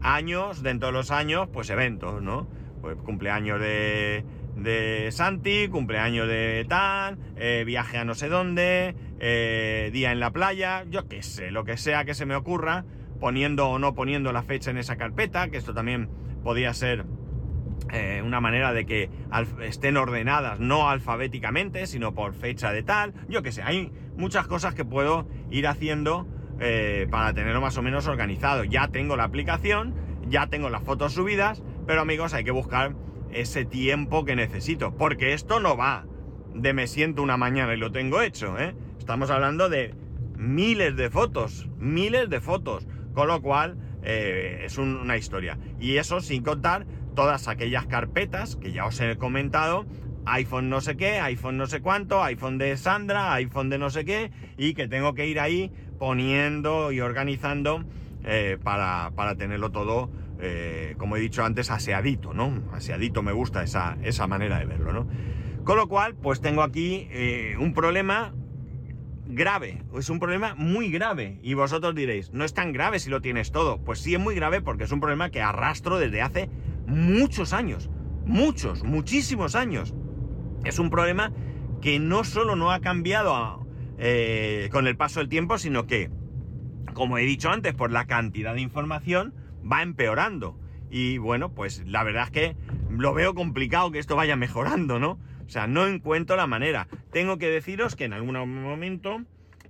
Años, 0.00 0.62
dentro 0.62 0.88
de 0.88 0.92
los 0.92 1.10
años, 1.10 1.48
pues 1.52 1.68
eventos, 1.70 2.22
¿no? 2.22 2.48
Pues 2.80 2.96
cumpleaños 2.96 3.60
de, 3.60 4.24
de 4.56 5.10
Santi, 5.12 5.68
cumpleaños 5.68 6.26
de 6.26 6.64
tal, 6.68 7.18
eh, 7.36 7.62
viaje 7.66 7.98
a 7.98 8.04
no 8.04 8.14
sé 8.14 8.28
dónde, 8.28 8.96
eh, 9.20 9.90
día 9.92 10.12
en 10.12 10.20
la 10.20 10.30
playa, 10.30 10.84
yo 10.88 11.08
qué 11.08 11.22
sé, 11.22 11.50
lo 11.50 11.64
que 11.64 11.76
sea 11.76 12.04
que 12.04 12.14
se 12.14 12.26
me 12.26 12.34
ocurra, 12.34 12.84
poniendo 13.20 13.68
o 13.68 13.78
no 13.78 13.94
poniendo 13.94 14.32
la 14.32 14.42
fecha 14.42 14.70
en 14.70 14.78
esa 14.78 14.96
carpeta, 14.96 15.48
que 15.48 15.58
esto 15.58 15.74
también 15.74 16.08
podía 16.42 16.72
ser 16.72 17.04
eh, 17.92 18.22
una 18.24 18.40
manera 18.40 18.72
de 18.72 18.86
que 18.86 19.10
estén 19.62 19.96
ordenadas 19.96 20.58
no 20.58 20.88
alfabéticamente, 20.88 21.86
sino 21.86 22.14
por 22.14 22.34
fecha 22.34 22.72
de 22.72 22.82
tal. 22.82 23.12
Yo 23.28 23.42
que 23.42 23.52
sé, 23.52 23.62
hay 23.62 23.92
muchas 24.16 24.46
cosas 24.46 24.74
que 24.74 24.84
puedo 24.84 25.28
ir 25.50 25.66
haciendo 25.66 26.26
para 27.10 27.34
tenerlo 27.34 27.60
más 27.60 27.76
o 27.76 27.82
menos 27.82 28.06
organizado. 28.06 28.64
Ya 28.64 28.88
tengo 28.88 29.14
la 29.16 29.24
aplicación, 29.24 29.94
ya 30.26 30.46
tengo 30.46 30.70
las 30.70 30.82
fotos 30.82 31.12
subidas, 31.12 31.62
pero 31.86 32.00
amigos, 32.00 32.32
hay 32.32 32.44
que 32.44 32.50
buscar 32.50 32.94
ese 33.40 33.64
tiempo 33.64 34.24
que 34.24 34.36
necesito, 34.36 34.94
porque 34.94 35.32
esto 35.32 35.60
no 35.60 35.76
va 35.76 36.06
de 36.54 36.72
me 36.72 36.86
siento 36.86 37.22
una 37.22 37.36
mañana 37.36 37.74
y 37.74 37.76
lo 37.76 37.92
tengo 37.92 38.22
hecho, 38.22 38.58
¿eh? 38.58 38.74
Estamos 38.98 39.30
hablando 39.30 39.68
de 39.68 39.94
miles 40.36 40.96
de 40.96 41.10
fotos, 41.10 41.68
miles 41.78 42.30
de 42.30 42.40
fotos, 42.40 42.86
con 43.14 43.28
lo 43.28 43.40
cual 43.42 43.76
eh, 44.02 44.62
es 44.64 44.78
una 44.78 45.16
historia. 45.16 45.58
Y 45.78 45.96
eso 45.96 46.20
sin 46.20 46.42
contar 46.42 46.86
todas 47.14 47.48
aquellas 47.48 47.86
carpetas 47.86 48.56
que 48.56 48.72
ya 48.72 48.86
os 48.86 49.00
he 49.00 49.16
comentado, 49.16 49.86
iPhone 50.26 50.68
no 50.68 50.80
sé 50.80 50.96
qué, 50.96 51.20
iPhone 51.20 51.56
no 51.56 51.66
sé 51.66 51.80
cuánto, 51.80 52.22
iPhone 52.22 52.58
de 52.58 52.76
Sandra, 52.76 53.32
iPhone 53.34 53.70
de 53.70 53.78
no 53.78 53.90
sé 53.90 54.04
qué, 54.04 54.30
y 54.58 54.74
que 54.74 54.88
tengo 54.88 55.14
que 55.14 55.26
ir 55.26 55.40
ahí 55.40 55.72
poniendo 55.98 56.92
y 56.92 57.00
organizando 57.00 57.84
eh, 58.24 58.58
para, 58.62 59.12
tenerlo 59.36 59.70
todo, 59.70 60.10
eh, 60.40 60.94
como 60.98 61.16
he 61.16 61.20
dicho 61.20 61.44
antes, 61.44 61.70
aseadito, 61.70 62.34
¿no? 62.34 62.62
Aseadito 62.72 63.22
me 63.22 63.32
gusta 63.32 63.62
esa, 63.62 63.96
esa 64.02 64.26
manera 64.26 64.58
de 64.58 64.66
verlo, 64.66 64.92
¿no? 64.92 65.08
Con 65.64 65.76
lo 65.76 65.88
cual, 65.88 66.14
pues 66.14 66.40
tengo 66.40 66.62
aquí 66.62 67.08
eh, 67.10 67.56
un 67.58 67.74
problema 67.74 68.34
grave, 69.26 69.82
es 69.98 70.10
un 70.10 70.18
problema 70.18 70.54
muy 70.54 70.90
grave. 70.90 71.38
Y 71.42 71.54
vosotros 71.54 71.94
diréis, 71.94 72.32
no 72.32 72.44
es 72.44 72.54
tan 72.54 72.72
grave 72.72 72.98
si 72.98 73.10
lo 73.10 73.20
tienes 73.20 73.50
todo. 73.52 73.78
Pues 73.78 73.98
sí 73.98 74.14
es 74.14 74.20
muy 74.20 74.34
grave 74.34 74.60
porque 74.60 74.84
es 74.84 74.92
un 74.92 75.00
problema 75.00 75.30
que 75.30 75.42
arrastro 75.42 75.98
desde 75.98 76.22
hace 76.22 76.48
muchos 76.86 77.52
años, 77.52 77.90
muchos, 78.24 78.84
muchísimos 78.84 79.54
años. 79.54 79.94
Es 80.64 80.78
un 80.78 80.90
problema 80.90 81.32
que 81.80 81.98
no 81.98 82.24
solo 82.24 82.56
no 82.56 82.70
ha 82.70 82.80
cambiado 82.80 83.66
eh, 83.98 84.68
con 84.72 84.86
el 84.86 84.96
paso 84.96 85.20
del 85.20 85.28
tiempo, 85.28 85.58
sino 85.58 85.86
que, 85.86 86.10
como 86.94 87.18
he 87.18 87.22
dicho 87.22 87.50
antes, 87.50 87.74
por 87.74 87.90
la 87.90 88.06
cantidad 88.06 88.54
de 88.54 88.60
información 88.60 89.34
va 89.70 89.82
empeorando. 89.82 90.58
Y 90.90 91.18
bueno, 91.18 91.52
pues 91.52 91.82
la 91.86 92.02
verdad 92.04 92.24
es 92.24 92.30
que 92.30 92.56
lo 92.90 93.12
veo 93.12 93.34
complicado 93.34 93.90
que 93.90 93.98
esto 93.98 94.16
vaya 94.16 94.36
mejorando, 94.36 94.98
¿no? 94.98 95.18
O 95.44 95.48
sea, 95.48 95.66
no 95.66 95.86
encuentro 95.86 96.36
la 96.36 96.46
manera. 96.46 96.88
Tengo 97.12 97.38
que 97.38 97.48
deciros 97.48 97.96
que 97.96 98.04
en 98.04 98.12
algún 98.12 98.62
momento, 98.62 99.22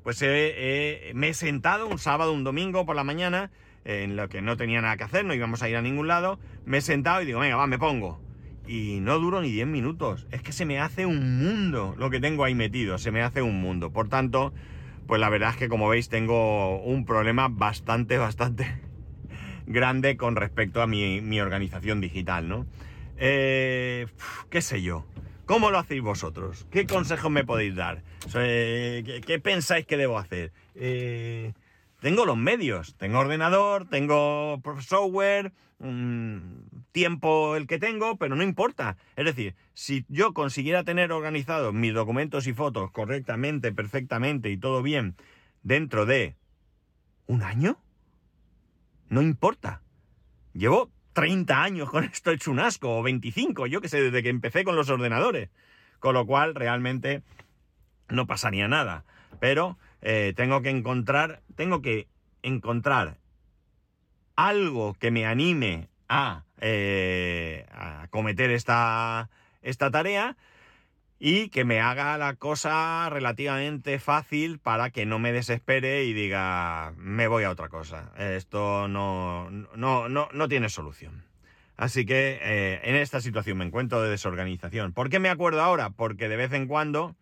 pues 0.02 0.20
me 0.22 1.28
he 1.28 1.34
sentado 1.34 1.86
un 1.86 1.98
sábado, 1.98 2.32
un 2.32 2.44
domingo 2.44 2.86
por 2.86 2.96
la 2.96 3.04
mañana, 3.04 3.50
en 3.84 4.16
lo 4.16 4.28
que 4.28 4.42
no 4.42 4.56
tenía 4.56 4.80
nada 4.80 4.96
que 4.96 5.04
hacer, 5.04 5.24
no 5.24 5.34
íbamos 5.34 5.62
a 5.62 5.68
ir 5.68 5.76
a 5.76 5.82
ningún 5.82 6.08
lado, 6.08 6.38
me 6.64 6.78
he 6.78 6.80
sentado 6.80 7.22
y 7.22 7.26
digo, 7.26 7.40
venga, 7.40 7.56
va, 7.56 7.66
me 7.66 7.78
pongo. 7.78 8.20
Y 8.66 8.98
no 9.00 9.18
duro 9.18 9.40
ni 9.42 9.52
10 9.52 9.66
minutos. 9.68 10.26
Es 10.32 10.42
que 10.42 10.52
se 10.52 10.64
me 10.64 10.80
hace 10.80 11.06
un 11.06 11.38
mundo 11.38 11.94
lo 11.96 12.10
que 12.10 12.20
tengo 12.20 12.44
ahí 12.44 12.54
metido, 12.54 12.98
se 12.98 13.10
me 13.12 13.22
hace 13.22 13.42
un 13.42 13.60
mundo. 13.60 13.92
Por 13.92 14.08
tanto, 14.08 14.52
pues 15.06 15.20
la 15.20 15.28
verdad 15.28 15.50
es 15.50 15.56
que 15.56 15.68
como 15.68 15.88
veis 15.88 16.08
tengo 16.08 16.82
un 16.82 17.04
problema 17.04 17.48
bastante, 17.48 18.18
bastante 18.18 18.66
grande 19.66 20.16
con 20.16 20.36
respecto 20.36 20.82
a 20.82 20.86
mi, 20.86 21.40
organización 21.40 22.00
digital, 22.00 22.48
¿no? 22.48 22.66
Eh, 23.18 24.06
¿Qué 24.50 24.62
sé 24.62 24.82
yo? 24.82 25.06
¿Cómo 25.44 25.70
lo 25.70 25.78
hacéis 25.78 26.02
vosotros? 26.02 26.66
¿Qué 26.70 26.86
consejos 26.86 27.30
me 27.30 27.44
podéis 27.44 27.74
dar? 27.74 28.02
¿Qué, 28.32 29.22
qué 29.24 29.38
pensáis 29.38 29.86
que 29.86 29.96
debo 29.96 30.18
hacer? 30.18 30.52
Eh, 30.74 31.52
tengo 32.00 32.26
los 32.26 32.36
medios, 32.36 32.96
tengo 32.96 33.18
ordenador, 33.18 33.88
tengo 33.88 34.60
software, 34.80 35.52
mm, 35.78 36.38
tiempo 36.92 37.56
el 37.56 37.66
que 37.66 37.78
tengo, 37.78 38.16
pero 38.16 38.36
no 38.36 38.42
importa. 38.42 38.96
Es 39.16 39.24
decir, 39.24 39.54
si 39.74 40.04
yo 40.08 40.34
consiguiera 40.34 40.84
tener 40.84 41.12
organizados 41.12 41.72
mis 41.72 41.94
documentos 41.94 42.46
y 42.46 42.52
fotos 42.52 42.90
correctamente, 42.90 43.72
perfectamente 43.72 44.50
y 44.50 44.56
todo 44.56 44.82
bien 44.82 45.16
dentro 45.62 46.06
de 46.06 46.36
un 47.26 47.42
año, 47.42 47.78
no 49.08 49.22
importa. 49.22 49.82
Llevo 50.52 50.90
30 51.12 51.62
años 51.62 51.90
con 51.90 52.04
esto 52.12 52.30
hecho 52.30 52.50
un 52.50 52.60
asco, 52.60 52.98
o 52.98 53.02
25, 53.02 53.66
yo 53.66 53.80
que 53.80 53.88
sé, 53.88 54.02
desde 54.02 54.22
que 54.22 54.28
empecé 54.28 54.64
con 54.64 54.76
los 54.76 54.90
ordenadores. 54.90 55.50
Con 55.98 56.14
lo 56.14 56.26
cual, 56.26 56.54
realmente 56.54 57.22
no 58.08 58.26
pasaría 58.26 58.68
nada. 58.68 59.04
Pero 59.40 59.78
eh, 60.02 60.32
tengo 60.36 60.62
que 60.62 60.70
encontrar, 60.70 61.42
tengo 61.56 61.82
que 61.82 62.08
encontrar 62.42 63.18
algo 64.36 64.94
que 64.94 65.10
me 65.10 65.26
anime 65.26 65.88
a, 66.08 66.44
eh, 66.60 67.66
a 67.72 68.06
cometer 68.10 68.50
esta, 68.50 69.30
esta 69.62 69.90
tarea 69.90 70.36
y 71.18 71.48
que 71.48 71.64
me 71.64 71.80
haga 71.80 72.18
la 72.18 72.34
cosa 72.34 73.08
relativamente 73.10 73.98
fácil 73.98 74.58
para 74.58 74.90
que 74.90 75.06
no 75.06 75.18
me 75.18 75.32
desespere 75.32 76.04
y 76.04 76.12
diga 76.12 76.92
me 76.96 77.28
voy 77.28 77.44
a 77.44 77.50
otra 77.50 77.68
cosa. 77.68 78.12
Esto 78.18 78.88
no, 78.88 79.50
no, 79.50 80.08
no, 80.08 80.28
no 80.32 80.48
tiene 80.48 80.68
solución. 80.68 81.24
Así 81.76 82.06
que 82.06 82.38
eh, 82.40 82.80
en 82.84 82.96
esta 82.96 83.20
situación 83.20 83.58
me 83.58 83.64
encuentro 83.64 84.02
de 84.02 84.10
desorganización. 84.10 84.92
¿Por 84.92 85.10
qué 85.10 85.18
me 85.18 85.28
acuerdo 85.28 85.60
ahora? 85.62 85.90
Porque 85.90 86.28
de 86.28 86.36
vez 86.36 86.52
en 86.52 86.66
cuando 86.66 87.14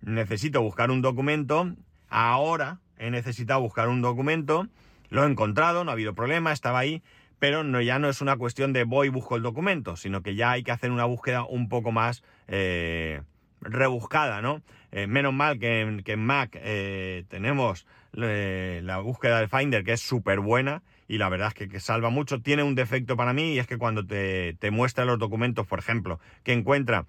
necesito 0.00 0.62
buscar 0.62 0.90
un 0.90 1.02
documento 1.02 1.74
Ahora 2.10 2.80
he 2.98 3.10
necesitado 3.10 3.60
buscar 3.60 3.88
un 3.88 4.02
documento, 4.02 4.66
lo 5.08 5.24
he 5.24 5.30
encontrado, 5.30 5.84
no 5.84 5.90
ha 5.90 5.94
habido 5.94 6.14
problema, 6.14 6.52
estaba 6.52 6.80
ahí, 6.80 7.02
pero 7.40 7.64
no, 7.64 7.80
ya 7.80 7.98
no 7.98 8.08
es 8.08 8.20
una 8.20 8.36
cuestión 8.36 8.72
de 8.72 8.84
voy 8.84 9.08
y 9.08 9.10
busco 9.10 9.34
el 9.34 9.42
documento, 9.42 9.96
sino 9.96 10.22
que 10.22 10.36
ya 10.36 10.52
hay 10.52 10.62
que 10.62 10.70
hacer 10.70 10.92
una 10.92 11.06
búsqueda 11.06 11.44
un 11.44 11.68
poco 11.68 11.90
más 11.90 12.22
eh, 12.46 13.22
rebuscada, 13.62 14.42
¿no? 14.42 14.62
Eh, 14.92 15.06
menos 15.06 15.32
mal 15.32 15.58
que 15.58 15.80
en, 15.80 16.20
Mac 16.20 16.50
eh, 16.54 17.24
tenemos 17.28 17.86
la 18.12 18.98
búsqueda 18.98 19.38
del 19.38 19.48
Finder, 19.48 19.84
que 19.84 19.92
es 19.92 20.00
súper 20.00 20.40
buena 20.40 20.82
y 21.08 21.18
la 21.18 21.28
verdad 21.28 21.52
es 21.56 21.68
que, 21.68 21.80
salva 21.80 22.10
mucho. 22.10 22.42
Tiene 22.42 22.62
un 22.62 22.74
defecto 22.74 23.16
para 23.16 23.32
mí 23.32 23.54
y 23.54 23.58
es 23.58 23.66
que 23.66 23.78
cuando 23.78 24.06
te, 24.06 24.54
te 24.58 24.70
muestra 24.70 25.04
los 25.04 25.18
documentos, 25.18 25.66
por 25.66 25.78
ejemplo, 25.78 26.20
que 26.44 26.52
encuentra, 26.52 27.06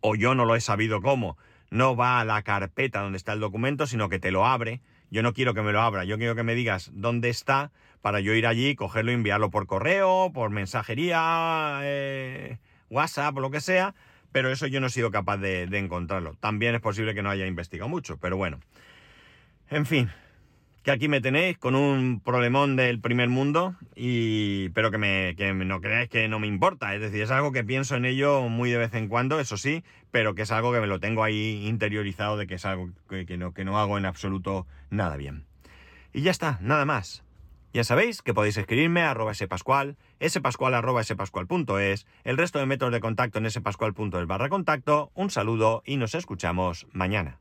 o 0.00 0.16
yo 0.16 0.34
no 0.34 0.44
lo 0.44 0.54
he 0.54 0.60
sabido 0.60 1.00
cómo, 1.00 1.38
no 1.70 1.96
va 1.96 2.20
a 2.20 2.24
la 2.24 2.42
carpeta 2.42 3.00
donde 3.00 3.16
está 3.16 3.32
el 3.32 3.40
documento, 3.40 3.86
sino 3.86 4.08
que 4.08 4.18
te 4.18 4.30
lo 4.30 4.44
abre. 4.46 4.80
Yo 5.10 5.22
no 5.22 5.32
quiero 5.32 5.54
que 5.54 5.62
me 5.62 5.72
lo 5.72 5.80
abra, 5.80 6.04
yo 6.04 6.18
quiero 6.18 6.34
que 6.34 6.42
me 6.42 6.54
digas 6.54 6.90
dónde 6.94 7.28
está 7.28 7.72
para 8.00 8.20
yo 8.20 8.32
ir 8.32 8.46
allí, 8.46 8.74
cogerlo 8.74 9.10
y 9.10 9.14
enviarlo 9.14 9.50
por 9.50 9.66
correo, 9.66 10.30
por 10.32 10.50
mensajería, 10.50 11.80
eh, 11.82 12.58
WhatsApp 12.88 13.36
lo 13.38 13.50
que 13.50 13.60
sea, 13.60 13.94
pero 14.32 14.50
eso 14.50 14.66
yo 14.66 14.80
no 14.80 14.86
he 14.86 14.90
sido 14.90 15.10
capaz 15.10 15.36
de 15.38 15.64
encontrarlo. 15.72 16.34
También 16.40 16.74
es 16.74 16.80
posible 16.80 17.14
que 17.14 17.22
no 17.22 17.30
haya 17.30 17.46
investigado 17.46 17.88
mucho, 17.88 18.16
pero 18.18 18.36
bueno. 18.36 18.60
En 19.68 19.86
fin, 19.86 20.10
que 20.82 20.90
aquí 20.90 21.08
me 21.08 21.20
tenéis 21.20 21.58
con 21.58 21.74
un 21.74 22.20
problemón 22.20 22.74
del 22.74 23.00
primer 23.00 23.28
mundo, 23.28 23.76
y, 23.94 24.70
pero 24.70 24.90
que, 24.90 24.96
me, 24.96 25.34
que 25.36 25.52
no 25.52 25.80
creáis 25.80 26.08
que 26.08 26.26
no 26.28 26.38
me 26.38 26.46
importa. 26.46 26.94
Es 26.94 27.00
decir, 27.00 27.20
es 27.20 27.30
algo 27.30 27.52
que 27.52 27.64
pienso 27.64 27.96
en 27.96 28.06
ello 28.06 28.48
muy 28.48 28.70
de 28.70 28.78
vez 28.78 28.94
en 28.94 29.08
cuando, 29.08 29.38
eso 29.40 29.56
sí, 29.56 29.84
pero 30.10 30.34
que 30.34 30.42
es 30.42 30.52
algo 30.52 30.72
que 30.72 30.80
me 30.80 30.86
lo 30.86 31.00
tengo 31.00 31.24
ahí 31.24 31.66
interiorizado 31.66 32.36
de 32.36 32.46
que 32.46 32.54
es 32.54 32.64
algo 32.64 32.90
que, 33.08 33.36
no, 33.36 33.52
que 33.52 33.64
no 33.64 33.78
hago 33.78 33.98
en 33.98 34.06
absoluto 34.06 34.66
nada 34.90 35.16
bien. 35.16 35.44
Y 36.12 36.22
ya 36.22 36.30
está, 36.30 36.58
nada 36.60 36.84
más. 36.84 37.22
Ya 37.72 37.84
sabéis 37.84 38.20
que 38.22 38.34
podéis 38.34 38.56
escribirme 38.56 39.02
a 39.02 39.12
arroba 39.12 39.32
spascual, 39.32 39.96
spascual 40.26 40.74
arroba 40.74 41.04
spascual.es, 41.04 42.06
el 42.24 42.36
resto 42.36 42.58
de 42.58 42.66
métodos 42.66 42.92
de 42.92 43.00
contacto 43.00 43.38
en 43.38 43.48
spascual.es 43.48 44.26
barra 44.26 44.48
contacto. 44.48 45.12
Un 45.14 45.30
saludo 45.30 45.82
y 45.86 45.96
nos 45.96 46.16
escuchamos 46.16 46.88
mañana. 46.92 47.38